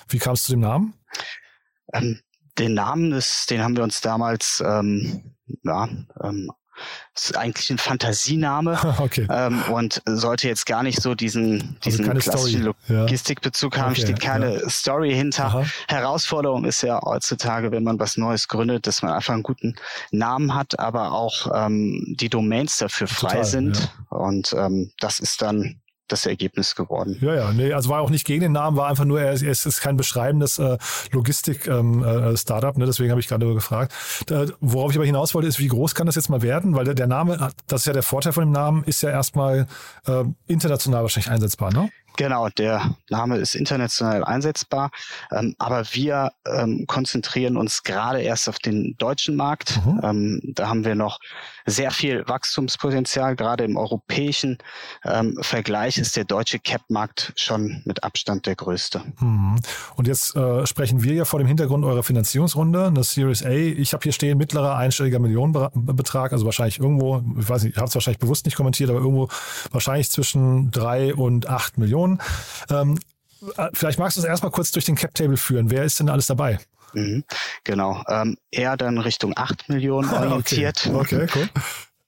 Wie 0.07 0.19
kam 0.19 0.33
es 0.33 0.43
zu 0.43 0.53
dem 0.53 0.62
Namen? 0.62 0.93
Ähm, 1.93 2.19
den 2.57 2.74
Namen 2.74 3.12
ist, 3.12 3.50
den 3.50 3.62
haben 3.62 3.75
wir 3.75 3.83
uns 3.83 4.01
damals 4.01 4.63
ähm, 4.65 5.36
ja, 5.63 5.89
ähm, 6.24 6.51
ist 7.13 7.35
eigentlich 7.35 7.69
ein 7.69 7.77
Fantasiename 7.77 8.79
okay. 9.00 9.27
ähm, 9.29 9.61
und 9.71 10.01
sollte 10.05 10.47
jetzt 10.47 10.65
gar 10.65 10.83
nicht 10.83 11.01
so 11.01 11.13
diesen, 11.13 11.53
also 11.53 11.73
diesen 11.83 12.09
also 12.09 12.31
klassischen 12.31 12.73
Logistikbezug 12.88 13.77
haben, 13.77 13.91
okay, 13.91 14.01
steht 14.01 14.19
keine 14.19 14.61
ja. 14.61 14.69
Story 14.69 15.13
hinter. 15.13 15.45
Aha. 15.45 15.65
Herausforderung 15.89 16.63
ist 16.65 16.81
ja 16.83 17.01
heutzutage, 17.03 17.71
wenn 17.71 17.83
man 17.83 18.00
was 18.00 18.17
Neues 18.17 18.47
gründet, 18.47 18.88
dass 18.88 19.01
man 19.01 19.11
einfach 19.11 19.33
einen 19.33 19.43
guten 19.43 19.75
Namen 20.11 20.55
hat, 20.55 20.79
aber 20.79 21.11
auch 21.11 21.47
ähm, 21.53 22.15
die 22.19 22.29
Domains 22.29 22.77
dafür 22.77 23.07
frei 23.07 23.29
Total, 23.29 23.45
sind. 23.45 23.91
Ja. 24.11 24.17
Und 24.17 24.53
ähm, 24.57 24.91
das 25.00 25.19
ist 25.19 25.41
dann 25.41 25.80
das 26.11 26.25
Ergebnis 26.25 26.75
geworden. 26.75 27.17
Ja, 27.21 27.35
ja, 27.35 27.53
nee, 27.53 27.73
also 27.73 27.89
war 27.89 28.01
auch 28.01 28.09
nicht 28.09 28.25
gegen 28.25 28.41
den 28.41 28.51
Namen, 28.51 28.77
war 28.77 28.87
einfach 28.87 29.05
nur, 29.05 29.21
es 29.21 29.41
ist 29.41 29.81
kein 29.81 29.97
beschreibendes 29.97 30.59
äh, 30.59 30.77
Logistik-Startup, 31.11 32.75
ähm, 32.75 32.75
äh, 32.75 32.79
ne, 32.79 32.85
deswegen 32.85 33.11
habe 33.11 33.19
ich 33.19 33.27
gerade 33.27 33.53
gefragt. 33.53 33.93
Da, 34.27 34.45
worauf 34.59 34.91
ich 34.91 34.97
aber 34.97 35.05
hinaus 35.05 35.33
wollte, 35.33 35.47
ist, 35.47 35.59
wie 35.59 35.67
groß 35.67 35.95
kann 35.95 36.05
das 36.05 36.15
jetzt 36.15 36.29
mal 36.29 36.41
werden? 36.41 36.75
Weil 36.75 36.85
der, 36.85 36.93
der 36.93 37.07
Name, 37.07 37.51
das 37.67 37.81
ist 37.81 37.85
ja 37.85 37.93
der 37.93 38.03
Vorteil 38.03 38.33
von 38.33 38.43
dem 38.45 38.51
Namen, 38.51 38.83
ist 38.83 39.01
ja 39.01 39.09
erstmal 39.09 39.67
äh, 40.05 40.23
international 40.47 41.03
wahrscheinlich 41.03 41.31
einsetzbar, 41.31 41.71
ne? 41.73 41.89
Genau, 42.17 42.49
der 42.49 42.95
Name 43.09 43.37
ist 43.37 43.55
international 43.55 44.23
einsetzbar, 44.23 44.91
ähm, 45.31 45.55
aber 45.57 45.83
wir 45.93 46.31
ähm, 46.45 46.85
konzentrieren 46.87 47.57
uns 47.57 47.83
gerade 47.83 48.21
erst 48.21 48.49
auf 48.49 48.59
den 48.59 48.95
deutschen 48.97 49.35
Markt. 49.35 49.79
Mhm. 49.85 49.99
Ähm, 50.03 50.41
da 50.55 50.67
haben 50.67 50.85
wir 50.85 50.95
noch 50.95 51.19
sehr 51.65 51.91
viel 51.91 52.27
Wachstumspotenzial. 52.27 53.35
Gerade 53.35 53.63
im 53.63 53.77
europäischen 53.77 54.57
ähm, 55.05 55.37
Vergleich 55.41 55.97
ist 55.97 56.15
der 56.15 56.25
deutsche 56.25 56.59
Cap-Markt 56.59 57.33
schon 57.35 57.81
mit 57.85 58.03
Abstand 58.03 58.45
der 58.45 58.55
größte. 58.55 59.01
Mhm. 59.19 59.59
Und 59.95 60.07
jetzt 60.07 60.35
äh, 60.35 60.65
sprechen 60.65 61.03
wir 61.03 61.13
ja 61.13 61.25
vor 61.25 61.39
dem 61.39 61.47
Hintergrund 61.47 61.85
eurer 61.85 62.03
Finanzierungsrunde, 62.03 62.87
eine 62.87 63.03
Series 63.03 63.43
A. 63.43 63.49
Ich 63.49 63.93
habe 63.93 64.03
hier 64.03 64.11
stehen 64.11 64.37
mittlerer 64.37 64.75
einstelliger 64.75 65.19
Millionenbetrag, 65.19 66.33
also 66.33 66.45
wahrscheinlich 66.45 66.79
irgendwo, 66.79 67.23
ich 67.39 67.47
weiß 67.47 67.63
nicht, 67.63 67.73
ich 67.73 67.77
habe 67.77 67.87
es 67.87 67.95
wahrscheinlich 67.95 68.19
bewusst 68.19 68.45
nicht 68.45 68.55
kommentiert, 68.55 68.89
aber 68.89 68.99
irgendwo 68.99 69.29
wahrscheinlich 69.71 70.09
zwischen 70.09 70.71
drei 70.71 71.13
und 71.13 71.47
acht 71.47 71.77
Millionen. 71.77 72.00
Ähm, 72.70 73.00
äh, 73.58 73.70
vielleicht 73.74 74.00
magst 74.00 74.17
du 74.17 74.22
es 74.22 74.27
erstmal 74.27 74.51
kurz 74.51 74.72
durch 74.72 74.86
den 74.86 74.96
Cap-Table 74.96 75.38
führen. 75.38 75.70
Wer 75.72 75.84
ist 75.84 76.00
denn 76.00 76.10
alles 76.10 76.27
dabei? 76.27 76.60
Mhm, 76.93 77.24
genau. 77.63 78.03
Ähm, 78.08 78.38
eher 78.51 78.77
dann 78.77 78.98
Richtung 78.98 79.34
8 79.36 79.70
Millionen 79.70 80.10
orientiert. 80.13 80.89
okay. 80.93 81.24
okay, 81.24 81.27
cool. 81.36 81.50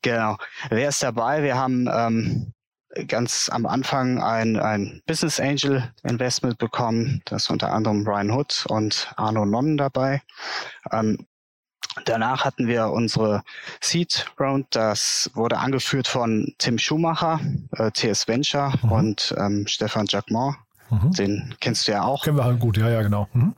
Genau. 0.02 0.38
Wer 0.70 0.90
ist 0.90 1.02
dabei? 1.02 1.44
Wir 1.44 1.56
haben 1.56 1.90
ähm, 1.92 2.54
ganz 3.08 3.50
am 3.52 3.66
Anfang 3.66 4.22
ein, 4.22 4.60
ein 4.60 5.02
Business 5.06 5.40
Angel 5.40 5.92
Investment 6.04 6.58
bekommen. 6.58 7.22
Das 7.26 7.44
ist 7.44 7.50
unter 7.50 7.72
anderem 7.72 8.04
Brian 8.04 8.32
Hood 8.32 8.66
und 8.68 9.12
Arno 9.16 9.46
Nonnen 9.46 9.78
dabei. 9.78 10.22
Ähm, 10.92 11.26
Danach 12.06 12.46
hatten 12.46 12.68
wir 12.68 12.88
unsere 12.88 13.44
Seed 13.82 14.26
Round, 14.40 14.68
das 14.72 15.30
wurde 15.34 15.58
angeführt 15.58 16.08
von 16.08 16.54
Tim 16.58 16.78
Schumacher, 16.78 17.40
äh, 17.78 17.92
TS 17.92 18.28
Venture 18.28 18.74
mhm. 18.82 18.92
und 18.92 19.36
ähm, 19.38 19.68
Stefan 19.68 20.06
Jacquemont. 20.08 20.58
Mhm. 20.90 21.12
Den 21.14 21.56
kennst 21.60 21.88
du 21.88 21.92
ja 21.92 22.04
auch. 22.04 22.24
Kennen 22.24 22.38
wir 22.38 22.46
halt 22.46 22.60
gut, 22.60 22.78
ja, 22.78 22.90
ja, 22.90 23.02
genau. 23.02 23.28
Mhm. 23.34 23.56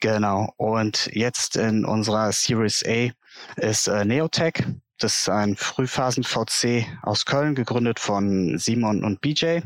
Genau. 0.00 0.52
Und 0.56 1.10
jetzt 1.12 1.56
in 1.56 1.84
unserer 1.84 2.32
Series 2.32 2.84
A 2.86 3.10
ist 3.56 3.88
äh, 3.88 4.04
Neotech. 4.04 4.64
Das 4.98 5.20
ist 5.20 5.28
ein 5.28 5.56
Frühphasen-VC 5.56 6.86
aus 7.02 7.24
Köln, 7.24 7.54
gegründet 7.54 7.98
von 7.98 8.58
Simon 8.58 9.04
und 9.04 9.20
BJ. 9.20 9.60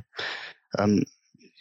Ähm, 0.79 1.05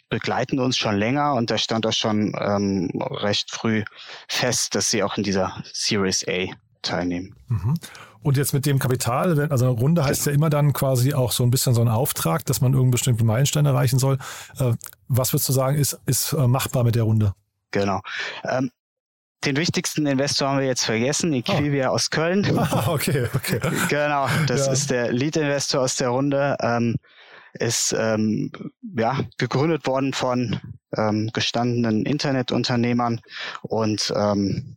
begleiten 0.08 0.58
uns 0.58 0.76
schon 0.76 0.96
länger 0.96 1.34
und 1.34 1.50
da 1.50 1.58
stand 1.58 1.86
auch 1.86 1.92
schon 1.92 2.34
ähm, 2.38 2.90
recht 3.00 3.50
früh 3.50 3.82
fest, 4.28 4.74
dass 4.74 4.90
sie 4.90 5.02
auch 5.02 5.16
in 5.16 5.24
dieser 5.24 5.62
Series 5.72 6.24
A 6.28 6.46
teilnehmen. 6.82 7.34
Mhm. 7.48 7.74
Und 8.22 8.36
jetzt 8.36 8.52
mit 8.52 8.66
dem 8.66 8.78
Kapital, 8.78 9.48
also 9.50 9.66
eine 9.66 9.74
Runde 9.74 10.04
heißt 10.04 10.26
ja 10.26 10.32
immer 10.32 10.50
dann 10.50 10.72
quasi 10.72 11.14
auch 11.14 11.30
so 11.30 11.44
ein 11.44 11.50
bisschen 11.50 11.74
so 11.74 11.80
ein 11.80 11.88
Auftrag, 11.88 12.44
dass 12.44 12.60
man 12.60 12.72
irgendeinen 12.72 12.90
bestimmten 12.90 13.24
Meilenstein 13.24 13.66
erreichen 13.66 13.98
soll. 13.98 14.18
Äh, 14.58 14.72
was 15.06 15.32
würdest 15.32 15.48
du 15.48 15.52
sagen, 15.52 15.76
ist, 15.76 16.00
ist 16.06 16.32
äh, 16.32 16.48
machbar 16.48 16.82
mit 16.82 16.96
der 16.96 17.04
Runde? 17.04 17.34
Genau. 17.70 18.00
Ähm, 18.44 18.70
den 19.44 19.56
wichtigsten 19.56 20.06
Investor 20.06 20.48
haben 20.48 20.58
wir 20.58 20.66
jetzt 20.66 20.84
vergessen, 20.84 21.32
Equivia 21.32 21.90
oh. 21.90 21.94
aus 21.94 22.10
Köln. 22.10 22.44
Ah, 22.58 22.88
okay, 22.88 23.28
okay. 23.32 23.60
Genau, 23.88 24.28
das 24.48 24.66
ja. 24.66 24.72
ist 24.72 24.90
der 24.90 25.12
Lead-Investor 25.12 25.82
aus 25.82 25.94
der 25.94 26.08
Runde. 26.08 26.56
Ähm, 26.60 26.96
ist 27.58 27.94
ähm, 27.98 28.50
ja 28.96 29.20
gegründet 29.38 29.86
worden 29.86 30.12
von 30.12 30.58
ähm, 30.96 31.30
gestandenen 31.32 32.04
Internetunternehmern 32.04 33.20
und 33.62 34.12
ähm, 34.16 34.76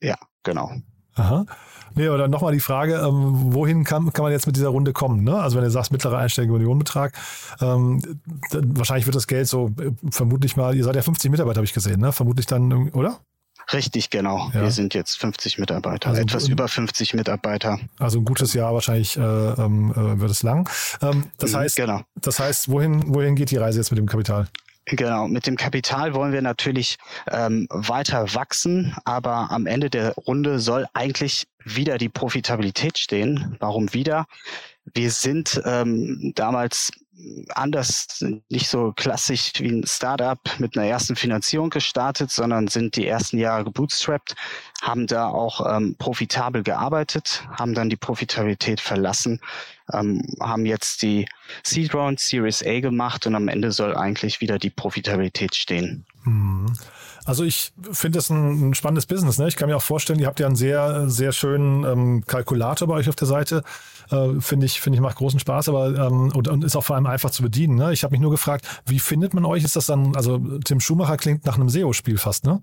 ja, 0.00 0.16
genau. 0.42 0.72
Aha. 1.14 1.46
Nee, 1.94 2.06
aber 2.06 2.28
nochmal 2.28 2.52
die 2.52 2.60
Frage, 2.60 2.94
ähm, 2.94 3.52
wohin 3.52 3.82
kann, 3.82 4.12
kann 4.12 4.22
man 4.22 4.30
jetzt 4.30 4.46
mit 4.46 4.56
dieser 4.56 4.68
Runde 4.68 4.92
kommen? 4.92 5.24
Ne? 5.24 5.34
Also 5.34 5.56
wenn 5.56 5.64
du 5.64 5.70
sagst, 5.70 5.90
mittlerer 5.90 6.18
einstelliger 6.18 6.52
Millionenbetrag, 6.52 7.12
ähm, 7.60 8.00
wahrscheinlich 8.52 9.06
wird 9.06 9.16
das 9.16 9.26
Geld 9.26 9.48
so, 9.48 9.72
äh, 9.80 9.90
vermutlich 10.10 10.56
mal, 10.56 10.76
ihr 10.76 10.84
seid 10.84 10.94
ja 10.94 11.02
50 11.02 11.30
Mitarbeiter, 11.30 11.58
habe 11.58 11.64
ich 11.64 11.72
gesehen, 11.72 12.00
ne? 12.00 12.12
Vermutlich 12.12 12.46
dann, 12.46 12.90
oder? 12.90 13.18
Richtig, 13.72 14.10
genau. 14.10 14.50
Ja. 14.54 14.62
Wir 14.62 14.70
sind 14.70 14.94
jetzt 14.94 15.18
50 15.18 15.58
Mitarbeiter, 15.58 16.10
also 16.10 16.22
etwas 16.22 16.48
über 16.48 16.68
50 16.68 17.14
Mitarbeiter. 17.14 17.78
Also 17.98 18.18
ein 18.18 18.24
gutes 18.24 18.54
Jahr 18.54 18.72
wahrscheinlich 18.72 19.16
äh, 19.16 19.20
ähm, 19.20 19.92
äh, 19.92 20.20
wird 20.20 20.30
es 20.30 20.42
lang. 20.42 20.68
Ähm, 21.02 21.30
das 21.38 21.52
mhm, 21.52 21.56
heißt, 21.56 21.76
genau. 21.76 22.00
das 22.16 22.40
heißt, 22.40 22.70
wohin, 22.70 23.14
wohin 23.14 23.36
geht 23.36 23.50
die 23.50 23.56
Reise 23.56 23.78
jetzt 23.78 23.90
mit 23.90 23.98
dem 23.98 24.06
Kapital? 24.06 24.48
Genau, 24.86 25.28
mit 25.28 25.46
dem 25.46 25.56
Kapital 25.56 26.14
wollen 26.14 26.32
wir 26.32 26.40
natürlich 26.40 26.96
ähm, 27.30 27.66
weiter 27.70 28.34
wachsen, 28.34 28.96
aber 29.04 29.50
am 29.50 29.66
Ende 29.66 29.90
der 29.90 30.14
Runde 30.14 30.60
soll 30.60 30.86
eigentlich 30.94 31.46
wieder 31.62 31.98
die 31.98 32.08
Profitabilität 32.08 32.98
stehen. 32.98 33.56
Warum 33.60 33.92
wieder? 33.92 34.24
Wir 34.94 35.10
sind 35.10 35.60
ähm, 35.66 36.32
damals 36.34 36.90
anders, 37.54 38.24
nicht 38.48 38.68
so 38.68 38.92
klassisch 38.94 39.52
wie 39.58 39.68
ein 39.68 39.86
Startup 39.86 40.38
mit 40.58 40.76
einer 40.76 40.86
ersten 40.86 41.16
Finanzierung 41.16 41.70
gestartet, 41.70 42.30
sondern 42.30 42.68
sind 42.68 42.96
die 42.96 43.06
ersten 43.06 43.38
Jahre 43.38 43.64
gebootstrapped, 43.64 44.34
haben 44.82 45.06
da 45.06 45.28
auch 45.28 45.64
ähm, 45.66 45.96
profitabel 45.98 46.62
gearbeitet, 46.62 47.46
haben 47.50 47.74
dann 47.74 47.90
die 47.90 47.96
Profitabilität 47.96 48.80
verlassen, 48.80 49.40
ähm, 49.92 50.22
haben 50.40 50.66
jetzt 50.66 51.02
die 51.02 51.26
Seed 51.64 51.94
Round 51.94 52.20
Series 52.20 52.64
A 52.64 52.80
gemacht 52.80 53.26
und 53.26 53.34
am 53.34 53.48
Ende 53.48 53.72
soll 53.72 53.96
eigentlich 53.96 54.40
wieder 54.40 54.58
die 54.58 54.70
Profitabilität 54.70 55.54
stehen. 55.54 56.04
Mhm. 56.24 56.72
Also 57.24 57.44
ich 57.44 57.72
finde 57.92 58.18
das 58.18 58.30
ein, 58.30 58.70
ein, 58.70 58.74
spannendes 58.74 59.04
Business. 59.04 59.38
Ne? 59.38 59.48
Ich 59.48 59.56
kann 59.56 59.68
mir 59.68 59.76
auch 59.76 59.82
vorstellen, 59.82 60.18
ihr 60.18 60.26
habt 60.26 60.40
ja 60.40 60.46
einen 60.46 60.56
sehr, 60.56 61.10
sehr 61.10 61.32
schönen 61.32 61.84
ähm, 61.84 62.24
Kalkulator 62.26 62.88
bei 62.88 62.94
euch 62.94 63.10
auf 63.10 63.16
der 63.16 63.28
Seite. 63.28 63.64
Äh, 64.10 64.40
finde 64.40 64.64
ich, 64.64 64.80
finde 64.80 64.96
ich 64.96 65.02
macht 65.02 65.16
großen 65.16 65.38
Spaß, 65.38 65.68
aber 65.68 65.94
ähm, 65.94 66.32
und, 66.34 66.48
und, 66.48 66.64
ist 66.64 66.74
auch 66.74 66.84
vor 66.84 66.96
allem 66.96 67.04
einfach 67.04 67.30
zu 67.30 67.42
bedienen. 67.42 67.74
Ne? 67.74 67.92
Ich 67.92 68.02
habe 68.02 68.12
mich 68.12 68.20
nur 68.22 68.30
gefragt, 68.30 68.66
wie 68.86 68.98
findet 68.98 69.34
man 69.34 69.44
euch? 69.44 69.62
Ist 69.62 69.76
das 69.76 69.84
dann, 69.84 70.16
also 70.16 70.38
Tim 70.64 70.80
Schumacher 70.80 71.18
klingt 71.18 71.44
nach 71.44 71.56
einem 71.56 71.68
SEO-Spiel 71.68 72.16
fast, 72.16 72.46
ne? 72.46 72.62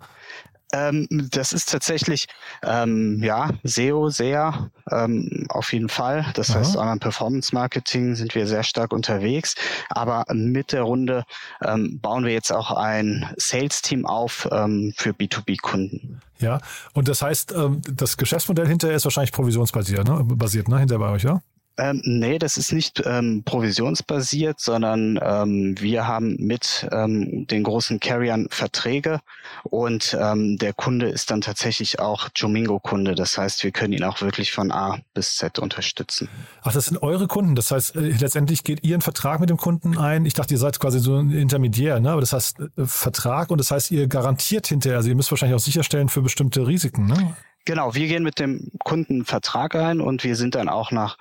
Ähm, 0.75 1.07
das 1.09 1.53
ist 1.53 1.71
tatsächlich, 1.71 2.27
ähm, 2.63 3.21
ja, 3.23 3.49
SEO 3.63 4.09
sehr, 4.09 4.69
ähm, 4.91 5.45
auf 5.49 5.71
jeden 5.71 5.89
Fall. 5.89 6.25
Das 6.33 6.51
Aha. 6.51 6.59
heißt, 6.59 6.77
an 6.77 6.99
Performance 6.99 7.53
Marketing 7.53 8.15
sind 8.15 8.35
wir 8.35 8.45
sehr 8.47 8.63
stark 8.63 8.91
unterwegs. 8.91 9.55
Aber 9.89 10.25
mit 10.33 10.71
der 10.73 10.81
Runde 10.81 11.23
ähm, 11.63 11.99
bauen 12.01 12.25
wir 12.25 12.33
jetzt 12.33 12.51
auch 12.51 12.71
ein 12.71 13.29
Sales-Team 13.37 14.05
auf 14.05 14.47
ähm, 14.51 14.93
für 14.97 15.11
B2B-Kunden. 15.11 16.21
Ja, 16.39 16.59
und 16.93 17.07
das 17.07 17.21
heißt, 17.21 17.53
ähm, 17.53 17.81
das 17.89 18.17
Geschäftsmodell 18.17 18.67
hinterher 18.67 18.97
ist 18.97 19.05
wahrscheinlich 19.05 19.31
provisionsbasiert, 19.31 20.07
ne? 20.07 20.21
Basiert, 20.23 20.67
ne? 20.67 20.79
Hinter 20.79 20.99
bei 20.99 21.09
euch, 21.09 21.23
ja? 21.23 21.41
Ähm, 21.77 22.01
nee, 22.05 22.39
das 22.39 22.57
ist 22.57 22.71
nicht 22.71 23.03
ähm, 23.05 23.43
provisionsbasiert, 23.43 24.59
sondern 24.59 25.19
ähm, 25.21 25.75
wir 25.79 26.07
haben 26.07 26.37
mit 26.39 26.87
ähm, 26.91 27.47
den 27.47 27.63
großen 27.63 27.99
Carriern 27.99 28.47
Verträge 28.49 29.19
und 29.63 30.17
ähm, 30.19 30.57
der 30.57 30.73
Kunde 30.73 31.09
ist 31.09 31.31
dann 31.31 31.41
tatsächlich 31.41 31.99
auch 31.99 32.29
Jomingo-Kunde. 32.33 33.15
Das 33.15 33.37
heißt, 33.37 33.63
wir 33.63 33.71
können 33.71 33.93
ihn 33.93 34.03
auch 34.03 34.21
wirklich 34.21 34.53
von 34.53 34.71
A 34.71 34.99
bis 35.13 35.35
Z 35.35 35.59
unterstützen. 35.59 36.29
Ach, 36.61 36.71
das 36.71 36.85
sind 36.85 37.03
eure 37.03 37.27
Kunden. 37.27 37.55
Das 37.55 37.71
heißt, 37.71 37.95
äh, 37.97 37.99
letztendlich 37.99 38.63
geht 38.63 38.83
ihr 38.83 38.95
einen 38.95 39.01
Vertrag 39.01 39.41
mit 39.41 39.49
dem 39.49 39.57
Kunden 39.57 39.97
ein. 39.97 40.25
Ich 40.25 40.33
dachte, 40.33 40.53
ihr 40.53 40.59
seid 40.59 40.79
quasi 40.79 40.99
so 40.99 41.17
ein 41.17 41.31
Intermediär, 41.31 41.99
ne? 41.99 42.11
Aber 42.11 42.21
das 42.21 42.31
heißt 42.31 42.59
äh, 42.59 42.85
Vertrag 42.85 43.51
und 43.51 43.57
das 43.59 43.71
heißt, 43.71 43.91
ihr 43.91 44.07
garantiert 44.07 44.67
hinterher, 44.67 44.97
also 44.97 45.09
ihr 45.09 45.15
müsst 45.15 45.31
wahrscheinlich 45.31 45.55
auch 45.55 45.63
sicherstellen 45.63 46.07
für 46.07 46.21
bestimmte 46.21 46.65
Risiken, 46.65 47.05
ne? 47.07 47.35
Genau, 47.65 47.95
wir 47.95 48.07
gehen 48.07 48.23
mit 48.23 48.39
dem 48.39 48.69
Kunden 48.83 49.25
Vertrag 49.25 49.75
ein 49.75 49.99
und 49.99 50.23
wir 50.23 50.35
sind 50.35 50.53
dann 50.53 50.69
auch 50.69 50.91
nach, 50.91 51.17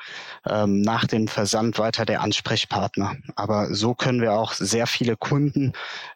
ähm, 0.46 0.82
nach 0.82 1.06
dem 1.06 1.26
Versand 1.26 1.78
weiter 1.78 2.04
der 2.04 2.20
Ansprechpartner. 2.20 3.16
Aber 3.34 3.74
so 3.74 3.94
können 3.94 4.20
wir 4.20 4.34
auch 4.34 4.52
sehr 4.52 4.86
viele 4.86 5.16
Kunden 5.16 5.72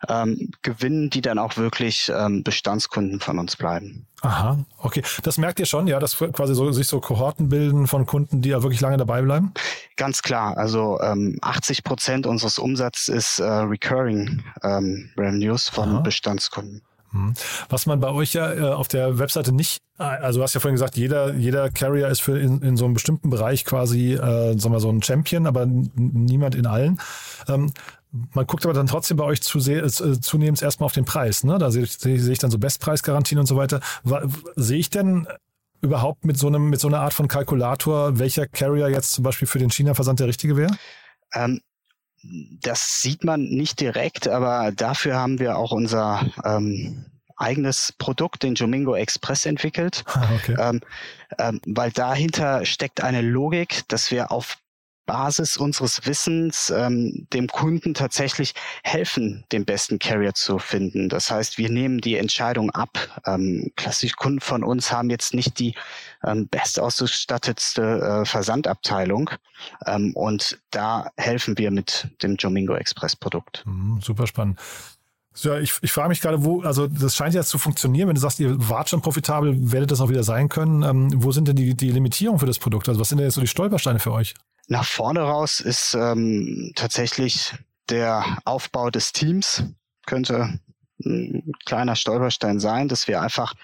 ähm, 0.07 0.51
gewinnen, 0.61 1.09
die 1.09 1.23
dann 1.23 1.39
auch 1.39 1.57
wirklich 1.57 2.13
ähm, 2.15 2.45
Bestandskunden 2.45 3.21
von 3.21 3.39
uns 3.39 3.57
bleiben. 3.57 4.07
Aha, 4.21 4.59
okay. 4.79 5.03
Das 5.23 5.39
merkt 5.39 5.61
ihr 5.61 5.67
schon, 5.67 5.87
ja, 5.87 5.99
dass 5.99 6.17
quasi 6.19 6.55
so, 6.55 6.73
sich 6.73 6.89
so 6.89 7.01
Kohorten 7.01 7.49
bilden 7.49 7.87
von 7.87 8.05
Kunden, 8.05 8.43
die 8.43 8.51
ja 8.51 8.63
wirklich 8.63 8.81
lange 8.81 8.97
dabei 8.99 9.23
bleiben? 9.23 9.55
Ganz 9.97 10.23
klar. 10.23 10.59
Also 10.59 11.01
ähm, 11.01 11.39
80 11.41 11.85
Prozent 11.85 12.27
unseres 12.27 12.59
Umsatzes 12.59 13.09
ist 13.09 13.39
äh, 13.39 13.45
Recurring 13.45 14.43
ähm, 14.63 15.11
Revenues 15.17 15.69
von 15.69 15.89
Aha. 15.89 16.01
Bestandskunden. 16.01 16.83
Mhm. 17.13 17.35
Was 17.69 17.87
man 17.87 18.01
bei 18.01 18.11
euch 18.11 18.35
ja 18.35 18.53
äh, 18.53 18.61
auf 18.73 18.89
der 18.89 19.19
Webseite 19.19 19.53
nicht, 19.53 19.81
äh, 19.99 20.03
also 20.03 20.41
du 20.41 20.43
hast 20.43 20.55
ja 20.55 20.61
vorhin 20.61 20.75
gesagt, 20.75 20.97
jeder, 20.97 21.35
jeder 21.35 21.71
Carrier 21.71 22.09
ist 22.09 22.21
für 22.21 22.39
in, 22.39 22.61
in 22.63 22.77
so 22.77 22.85
einem 22.85 22.95
bestimmten 22.95 23.31
Bereich 23.31 23.65
quasi, 23.65 24.15
äh, 24.15 24.59
sagen 24.59 24.73
wir 24.73 24.81
so 24.81 24.91
ein 24.91 25.03
Champion, 25.03 25.47
aber 25.47 25.67
niemand 25.67 26.55
in 26.55 26.67
allen. 26.67 27.01
Ähm, 27.49 27.73
man 28.11 28.47
guckt 28.47 28.65
aber 28.65 28.75
dann 28.75 28.87
trotzdem 28.87 29.17
bei 29.17 29.25
euch 29.25 29.43
zu 29.43 29.61
sehr, 29.61 29.85
äh, 29.85 29.91
zunehmend 29.91 30.63
erstmal 30.63 30.87
auf 30.87 30.95
den 30.95 31.05
Preis. 31.05 31.45
Ne? 31.45 31.59
Da 31.59 31.71
sehe 31.71 31.83
ich, 31.83 31.99
sehe 31.99 32.33
ich 32.33 32.39
dann 32.39 32.51
so 32.51 32.59
Bestpreisgarantien 32.59 33.39
und 33.39 33.47
so 33.47 33.57
weiter. 33.57 33.81
Sehe 34.57 34.79
ich 34.79 34.91
denn 34.91 35.27
überhaupt 35.81 36.25
mit 36.25 36.39
so 36.39 36.47
einem, 36.47 36.71
mit 36.71 36.81
so 36.81 36.89
einer 36.89 37.01
Art 37.01 37.15
von 37.15 37.29
Kalkulator, 37.29 38.19
welcher 38.19 38.47
Carrier 38.47 38.89
jetzt 38.89 39.13
zum 39.13 39.25
Beispiel 39.25 39.47
für 39.47 39.59
den 39.59 39.71
China-Versand 39.71 40.21
der 40.21 40.27
richtige 40.27 40.57
wäre? 40.57 40.77
Ähm, 41.35 41.61
das 42.23 43.01
sieht 43.01 43.25
man 43.25 43.43
nicht 43.43 43.81
direkt, 43.81 44.29
aber 44.29 44.73
dafür 44.73 45.17
haben 45.17 45.39
wir 45.39 45.57
auch 45.57 45.73
unser 45.73 46.27
ähm, 46.45 47.07
eigenes 47.37 47.93
Produkt, 47.99 48.43
den 48.43 48.55
Jomingo 48.55 48.95
Express, 48.95 49.47
entwickelt. 49.47 50.05
Ah, 50.07 50.29
okay. 50.35 50.57
Ähm, 50.59 50.81
ähm, 51.39 51.61
weil 51.67 51.93
dahinter 51.93 52.67
steckt 52.67 53.03
eine 53.03 53.23
Logik, 53.23 53.83
dass 53.89 54.11
wir 54.11 54.33
auf 54.33 54.59
Basis 55.09 55.57
unseres 55.57 56.05
Wissens 56.07 56.71
ähm, 56.71 57.27
dem 57.33 57.49
Kunden 57.49 57.95
tatsächlich 57.95 58.53
helfen, 58.85 59.43
den 59.51 59.65
besten 59.65 59.99
Carrier 59.99 60.35
zu 60.35 60.59
finden. 60.59 61.09
Das 61.09 61.31
heißt, 61.31 61.57
wir 61.57 61.71
nehmen 61.71 62.03
die 62.03 62.17
Entscheidung 62.17 62.71
ab. 62.71 62.99
Ähm, 63.27 63.73
klassische 63.75 64.15
Kunden 64.17 64.41
von 64.41 64.63
uns 64.63 64.93
haben 64.93 65.09
jetzt 65.09 65.33
nicht 65.33 65.59
die 65.59 65.75
ähm, 66.23 66.47
bestausgestattetste 66.51 67.83
äh, 67.83 68.25
Versandabteilung 68.27 69.31
ähm, 69.87 70.13
und 70.15 70.59
da 70.71 71.11
helfen 71.17 71.57
wir 71.57 71.71
mit 71.71 72.09
dem 72.23 72.37
Jomingo 72.37 72.75
Express 72.75 73.17
Produkt. 73.17 73.65
Mhm, 73.67 74.01
super 74.03 74.27
spannend. 74.27 74.61
Ja, 75.37 75.59
ich, 75.59 75.73
ich 75.81 75.93
frage 75.93 76.11
mich 76.11 76.21
gerade, 76.21 76.45
wo, 76.45 76.61
also 76.63 76.87
das 76.87 77.17
scheint 77.17 77.35
ja 77.35 77.43
zu 77.45 77.59
funktionieren. 77.59 78.09
Wenn 78.09 78.15
du 78.15 78.21
sagst, 78.21 78.41
ihr 78.41 78.57
wart 78.69 78.91
schon 78.91 79.01
profitabel, 79.01 79.73
werdet 79.73 79.91
das 79.91 80.03
auch 80.03 80.11
wieder 80.11 80.25
sein 80.25 80.51
können. 80.51 80.83
Ähm, 80.83 81.11
wo 81.25 81.33
sind 81.33 81.49
denn 81.49 81.57
die, 81.57 81.75
die 81.75 81.93
Limitierungen 81.93 82.41
für 82.41 82.47
das 82.47 82.59
Produkt? 82.59 82.89
Also 82.89 83.01
was 83.01 83.09
sind 83.09 83.19
denn 83.19 83.27
jetzt 83.27 83.37
so 83.37 83.41
die 83.41 83.47
Stolpersteine 83.47 84.01
für 84.01 84.13
euch? 84.13 84.35
Nach 84.71 84.85
vorne 84.85 85.21
raus 85.21 85.61
ist 85.61 85.95
ähm, 85.95 86.73
tatsächlich 86.75 87.55
der 87.89 88.23
Aufbau 88.45 88.91
des 88.91 89.13
Teams, 89.13 89.65
könnte 90.05 90.61
ein 91.03 91.55
kleiner 91.65 91.97
Stolperstein 91.97 92.61
sein, 92.61 92.89
dass 92.89 93.09
wir 93.09 93.23
einfach, 93.23 93.55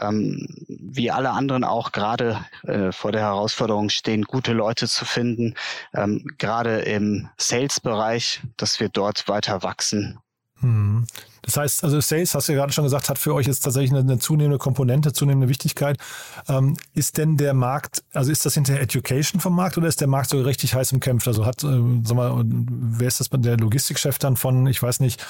ähm, 0.00 0.48
wie 0.66 1.12
alle 1.12 1.30
anderen 1.30 1.62
auch 1.62 1.92
gerade 1.92 2.44
äh, 2.62 2.90
vor 2.90 3.12
der 3.12 3.20
Herausforderung 3.20 3.88
stehen, 3.88 4.22
gute 4.22 4.52
Leute 4.52 4.88
zu 4.88 5.04
finden, 5.04 5.54
ähm, 5.94 6.26
gerade 6.38 6.80
im 6.80 7.28
Sales-Bereich, 7.36 8.40
dass 8.56 8.80
wir 8.80 8.88
dort 8.88 9.28
weiter 9.28 9.62
wachsen. 9.62 10.18
Das 10.60 11.56
heißt, 11.56 11.84
also 11.84 12.00
Sales, 12.00 12.34
hast 12.34 12.48
du 12.48 12.52
ja 12.52 12.58
gerade 12.58 12.72
schon 12.72 12.84
gesagt, 12.84 13.08
hat 13.08 13.18
für 13.18 13.34
euch 13.34 13.46
jetzt 13.46 13.60
tatsächlich 13.60 13.90
eine, 13.90 14.00
eine 14.00 14.18
zunehmende 14.18 14.58
Komponente, 14.58 15.12
zunehmende 15.12 15.48
Wichtigkeit. 15.48 15.98
Ähm, 16.48 16.76
ist 16.94 17.16
denn 17.16 17.36
der 17.36 17.54
Markt, 17.54 18.02
also 18.12 18.30
ist 18.30 18.44
das 18.44 18.54
hinter 18.54 18.78
Education 18.78 19.40
vom 19.40 19.54
Markt 19.54 19.78
oder 19.78 19.88
ist 19.88 20.00
der 20.00 20.08
Markt 20.08 20.30
so 20.30 20.40
richtig 20.40 20.74
heiß 20.74 20.92
umkämpft? 20.92 21.28
Also 21.28 21.46
hat, 21.46 21.62
äh, 21.62 21.80
sag 22.04 22.16
mal, 22.16 22.42
wer 22.44 23.08
ist 23.08 23.20
das 23.20 23.28
der 23.30 23.56
Logistikchef 23.56 24.18
dann 24.18 24.36
von, 24.36 24.66
ich 24.66 24.82
weiß 24.82 25.00
nicht, 25.00 25.24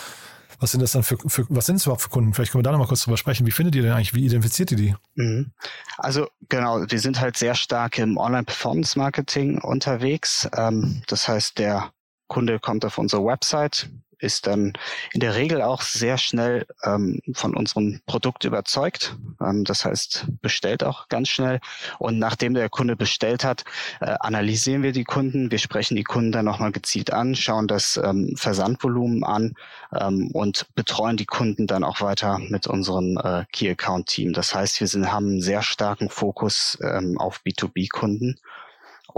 was 0.60 0.72
sind 0.72 0.80
das 0.80 0.92
dann 0.92 1.04
für, 1.04 1.18
für 1.26 1.46
was 1.48 1.66
sind 1.66 1.76
es 1.76 1.84
überhaupt 1.84 2.02
für 2.02 2.08
Kunden? 2.08 2.34
Vielleicht 2.34 2.52
können 2.52 2.60
wir 2.60 2.64
da 2.64 2.72
nochmal 2.72 2.88
kurz 2.88 3.02
drüber 3.02 3.16
sprechen. 3.16 3.46
Wie 3.46 3.52
findet 3.52 3.76
ihr 3.76 3.82
denn 3.82 3.92
eigentlich? 3.92 4.14
Wie 4.14 4.24
identifiziert 4.24 4.72
ihr 4.72 4.76
die? 4.76 4.94
Mhm. 5.14 5.52
Also 5.98 6.26
genau, 6.48 6.84
wir 6.88 6.98
sind 6.98 7.20
halt 7.20 7.36
sehr 7.36 7.54
stark 7.54 7.98
im 7.98 8.16
Online-Performance-Marketing 8.16 9.60
unterwegs. 9.60 10.48
Ähm, 10.56 11.02
das 11.06 11.28
heißt, 11.28 11.58
der 11.58 11.92
Kunde 12.26 12.58
kommt 12.58 12.84
auf 12.84 12.98
unsere 12.98 13.24
Website, 13.24 13.88
ist 14.18 14.46
dann 14.46 14.72
in 15.12 15.20
der 15.20 15.34
Regel 15.34 15.62
auch 15.62 15.82
sehr 15.82 16.18
schnell 16.18 16.66
ähm, 16.84 17.20
von 17.32 17.54
unserem 17.54 18.00
Produkt 18.06 18.44
überzeugt. 18.44 19.16
Ähm, 19.40 19.64
das 19.64 19.84
heißt, 19.84 20.26
bestellt 20.42 20.84
auch 20.84 21.08
ganz 21.08 21.28
schnell. 21.28 21.60
Und 21.98 22.18
nachdem 22.18 22.54
der 22.54 22.68
Kunde 22.68 22.96
bestellt 22.96 23.44
hat, 23.44 23.64
äh, 24.00 24.16
analysieren 24.20 24.82
wir 24.82 24.92
die 24.92 25.04
Kunden. 25.04 25.50
Wir 25.50 25.58
sprechen 25.58 25.96
die 25.96 26.04
Kunden 26.04 26.32
dann 26.32 26.44
nochmal 26.44 26.72
gezielt 26.72 27.12
an, 27.12 27.34
schauen 27.34 27.68
das 27.68 28.00
ähm, 28.02 28.34
Versandvolumen 28.36 29.24
an 29.24 29.54
ähm, 29.98 30.30
und 30.32 30.66
betreuen 30.74 31.16
die 31.16 31.26
Kunden 31.26 31.66
dann 31.66 31.84
auch 31.84 32.00
weiter 32.00 32.38
mit 32.38 32.66
unserem 32.66 33.18
äh, 33.18 33.44
Key 33.52 33.70
Account 33.70 34.06
Team. 34.06 34.32
Das 34.32 34.54
heißt, 34.54 34.80
wir 34.80 34.86
sind, 34.86 35.12
haben 35.12 35.28
einen 35.28 35.42
sehr 35.42 35.62
starken 35.62 36.10
Fokus 36.10 36.78
ähm, 36.82 37.18
auf 37.18 37.40
B2B-Kunden 37.46 38.38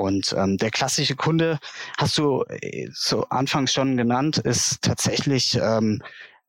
und 0.00 0.34
ähm, 0.36 0.56
der 0.56 0.70
klassische 0.70 1.16
Kunde, 1.16 1.58
hast 1.98 2.18
du 2.18 2.44
äh, 2.48 2.88
so 2.92 3.24
anfangs 3.28 3.72
schon 3.72 3.96
genannt, 3.96 4.38
ist 4.38 4.82
tatsächlich 4.82 5.56
ähm, 5.60 6.02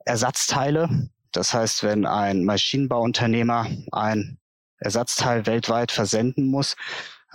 Ersatzteile. 0.05 1.09
Das 1.31 1.53
heißt, 1.53 1.83
wenn 1.83 2.05
ein 2.05 2.43
Maschinenbauunternehmer 2.45 3.67
ein 3.91 4.37
Ersatzteil 4.77 5.45
weltweit 5.45 5.91
versenden 5.91 6.47
muss, 6.47 6.75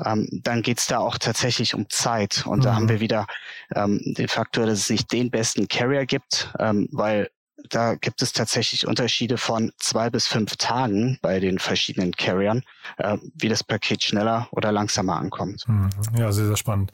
ähm, 0.05 0.29
dann 0.43 0.63
geht's 0.63 0.87
da 0.87 0.99
auch 0.99 1.19
tatsächlich 1.19 1.75
um 1.75 1.89
Zeit. 1.89 2.45
Und 2.47 2.59
mhm. 2.59 2.63
da 2.63 2.75
haben 2.75 2.85
mhm. 2.85 2.89
wir 2.91 3.01
wieder 3.01 3.27
ähm, 3.75 4.01
den 4.05 4.29
Faktor, 4.29 4.67
dass 4.67 4.81
es 4.81 4.91
nicht 4.91 5.13
den 5.13 5.31
besten 5.31 5.69
Carrier 5.69 6.07
gibt, 6.07 6.53
ähm, 6.59 6.89
weil 6.93 7.31
da 7.71 7.95
gibt 7.95 8.23
es 8.23 8.33
tatsächlich 8.33 8.87
Unterschiede 8.87 9.39
von 9.39 9.73
zwei 9.79 10.11
bis 10.11 10.27
fünf 10.27 10.57
Tagen 10.57 11.19
bei 11.23 11.41
den 11.41 11.59
verschiedenen 11.59 12.13
Carriern, 12.13 12.63
äh, 12.99 13.17
wie 13.35 13.49
das 13.49 13.65
Paket 13.65 14.03
schneller 14.03 14.49
oder 14.51 14.73
langsamer 14.73 15.17
ankommt. 15.17 15.65
Mhm. 15.67 15.91
Ja, 16.17 16.33
sehr, 16.33 16.47
sehr 16.47 16.57
spannend. 16.57 16.93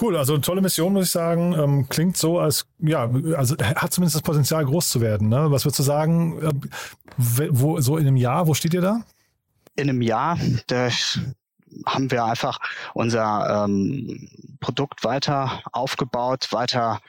Cool, 0.00 0.16
also 0.16 0.38
tolle 0.38 0.62
Mission, 0.62 0.92
muss 0.92 1.06
ich 1.06 1.12
sagen. 1.12 1.54
Ähm, 1.54 1.88
klingt 1.88 2.16
so, 2.16 2.38
als, 2.38 2.66
ja, 2.78 3.10
also 3.36 3.56
hat 3.58 3.92
zumindest 3.92 4.16
das 4.16 4.22
Potenzial, 4.22 4.64
groß 4.64 4.90
zu 4.90 5.00
werden. 5.00 5.28
Ne? 5.28 5.50
Was 5.50 5.64
würdest 5.64 5.80
du 5.80 5.82
sagen, 5.82 6.42
äh, 6.42 6.52
wo, 7.16 7.80
so 7.80 7.96
in 7.96 8.06
einem 8.06 8.16
Jahr, 8.16 8.46
wo 8.46 8.54
steht 8.54 8.74
ihr 8.74 8.80
da? 8.80 9.02
In 9.74 9.90
einem 9.90 10.02
Jahr, 10.02 10.38
da 10.68 10.88
haben 11.84 12.10
wir 12.10 12.24
einfach 12.24 12.58
unser 12.94 13.64
ähm, 13.64 14.28
Produkt 14.60 15.04
weiter 15.04 15.62
aufgebaut, 15.72 16.48
weiter 16.50 17.00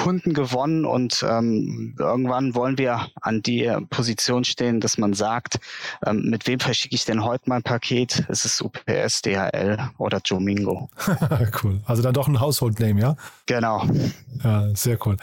Kunden 0.00 0.32
gewonnen 0.32 0.86
und 0.86 1.22
ähm, 1.28 1.94
irgendwann 1.98 2.54
wollen 2.54 2.78
wir 2.78 3.08
an 3.20 3.42
die 3.42 3.70
Position 3.90 4.44
stehen, 4.44 4.80
dass 4.80 4.96
man 4.96 5.12
sagt, 5.12 5.60
ähm, 6.06 6.22
mit 6.30 6.46
wem 6.46 6.58
verschicke 6.58 6.94
ich 6.94 7.04
denn 7.04 7.22
heute 7.22 7.50
mein 7.50 7.62
Paket? 7.62 8.20
Ist 8.30 8.46
es 8.46 8.62
UPS, 8.62 9.20
DHL 9.20 9.78
oder 9.98 10.22
Jomingo? 10.24 10.88
cool. 11.62 11.80
Also 11.84 12.02
dann 12.02 12.14
doch 12.14 12.28
ein 12.28 12.40
Household 12.40 12.80
Name, 12.80 12.98
ja? 12.98 13.16
Genau. 13.44 13.86
Ja, 14.42 14.74
sehr 14.74 14.96
cool. 15.06 15.18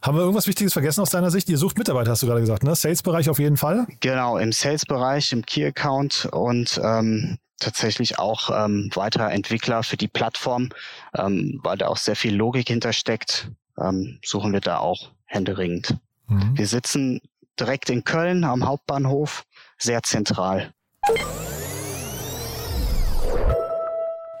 Haben 0.00 0.16
wir 0.16 0.22
irgendwas 0.22 0.46
Wichtiges 0.46 0.72
vergessen 0.72 1.02
aus 1.02 1.10
deiner 1.10 1.30
Sicht? 1.30 1.50
Ihr 1.50 1.58
sucht 1.58 1.76
Mitarbeiter, 1.76 2.12
hast 2.12 2.22
du 2.22 2.26
gerade 2.26 2.40
gesagt, 2.40 2.62
ne? 2.62 2.74
Sales-Bereich 2.74 3.28
auf 3.28 3.38
jeden 3.38 3.58
Fall? 3.58 3.86
Genau, 4.00 4.38
im 4.38 4.52
Sales-Bereich, 4.52 5.32
im 5.32 5.44
Key-Account 5.44 6.30
und 6.32 6.80
ähm, 6.82 7.36
tatsächlich 7.60 8.18
auch 8.18 8.48
ähm, 8.50 8.88
weiter 8.94 9.30
Entwickler 9.30 9.82
für 9.82 9.98
die 9.98 10.08
Plattform, 10.08 10.70
ähm, 11.14 11.60
weil 11.62 11.76
da 11.76 11.88
auch 11.88 11.98
sehr 11.98 12.16
viel 12.16 12.34
Logik 12.34 12.68
hintersteckt 12.68 13.50
ähm, 13.78 14.18
suchen 14.24 14.52
wir 14.52 14.60
da 14.60 14.78
auch 14.78 15.10
händeringend. 15.24 15.96
Mhm. 16.28 16.56
Wir 16.56 16.66
sitzen 16.66 17.20
direkt 17.58 17.90
in 17.90 18.04
Köln 18.04 18.44
am 18.44 18.66
Hauptbahnhof, 18.66 19.44
sehr 19.78 20.02
zentral. 20.02 20.72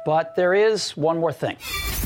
But 0.04 0.34
there 0.36 0.54
is 0.54 0.96
one 0.96 1.18
more 1.18 1.32
thing. 1.32 1.56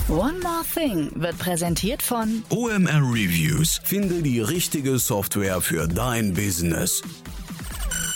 One 0.08 0.40
More 0.40 0.64
Thing 0.64 1.10
wird 1.16 1.38
präsentiert 1.38 2.00
von 2.00 2.42
OMR 2.48 3.02
Reviews. 3.12 3.78
Finde 3.84 4.22
die 4.22 4.40
richtige 4.40 4.98
Software 4.98 5.60
für 5.60 5.86
dein 5.86 6.32
Business. 6.32 7.02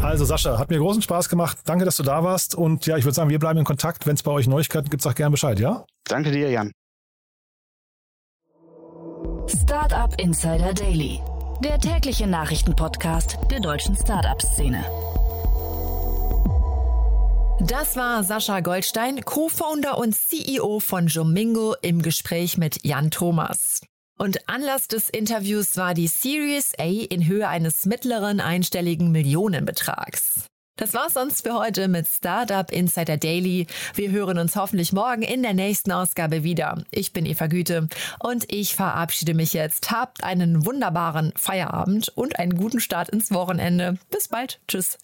Also 0.00 0.24
Sascha, 0.24 0.58
hat 0.58 0.70
mir 0.70 0.78
großen 0.78 1.02
Spaß 1.02 1.28
gemacht. 1.28 1.58
Danke, 1.64 1.84
dass 1.84 1.96
du 1.96 2.04
da 2.04 2.22
warst. 2.22 2.54
Und 2.54 2.86
ja, 2.86 2.96
ich 2.96 3.04
würde 3.04 3.16
sagen, 3.16 3.30
wir 3.30 3.40
bleiben 3.40 3.58
in 3.58 3.64
Kontakt. 3.64 4.06
Wenn 4.06 4.14
es 4.14 4.22
bei 4.22 4.30
euch 4.30 4.46
Neuigkeiten 4.46 4.90
gibt, 4.90 5.02
sag 5.02 5.16
gerne 5.16 5.32
Bescheid, 5.32 5.58
ja? 5.58 5.84
Danke 6.04 6.30
dir, 6.30 6.48
Jan. 6.50 6.70
Startup 9.48 10.14
Insider 10.20 10.72
Daily, 10.72 11.18
der 11.64 11.80
tägliche 11.80 12.28
Nachrichtenpodcast 12.28 13.38
der 13.50 13.58
deutschen 13.58 13.96
Startup-Szene. 13.96 14.84
Das 17.66 17.96
war 17.96 18.24
Sascha 18.24 18.58
Goldstein, 18.58 19.24
Co-Founder 19.24 19.96
und 19.96 20.14
CEO 20.16 20.80
von 20.80 21.06
Jomingo 21.06 21.76
im 21.80 22.02
Gespräch 22.02 22.58
mit 22.58 22.84
Jan 22.84 23.12
Thomas. 23.12 23.80
Und 24.18 24.48
Anlass 24.48 24.88
des 24.88 25.08
Interviews 25.08 25.76
war 25.76 25.94
die 25.94 26.08
Series 26.08 26.72
A 26.78 26.84
in 26.84 27.26
Höhe 27.26 27.46
eines 27.46 27.86
mittleren 27.86 28.40
einstelligen 28.40 29.12
Millionenbetrags. 29.12 30.46
Das 30.76 30.92
war's 30.92 31.14
sonst 31.14 31.42
für 31.42 31.54
heute 31.54 31.86
mit 31.86 32.08
Startup 32.08 32.68
Insider 32.72 33.16
Daily. 33.16 33.68
Wir 33.94 34.10
hören 34.10 34.38
uns 34.38 34.56
hoffentlich 34.56 34.92
morgen 34.92 35.22
in 35.22 35.42
der 35.42 35.54
nächsten 35.54 35.92
Ausgabe 35.92 36.42
wieder. 36.42 36.82
Ich 36.90 37.12
bin 37.12 37.26
Eva 37.26 37.46
Güte 37.46 37.88
und 38.18 38.52
ich 38.52 38.74
verabschiede 38.74 39.34
mich 39.34 39.52
jetzt. 39.52 39.92
Habt 39.92 40.24
einen 40.24 40.66
wunderbaren 40.66 41.32
Feierabend 41.36 42.08
und 42.16 42.40
einen 42.40 42.56
guten 42.56 42.80
Start 42.80 43.10
ins 43.10 43.30
Wochenende. 43.30 43.98
Bis 44.10 44.28
bald. 44.28 44.60
Tschüss. 44.66 44.98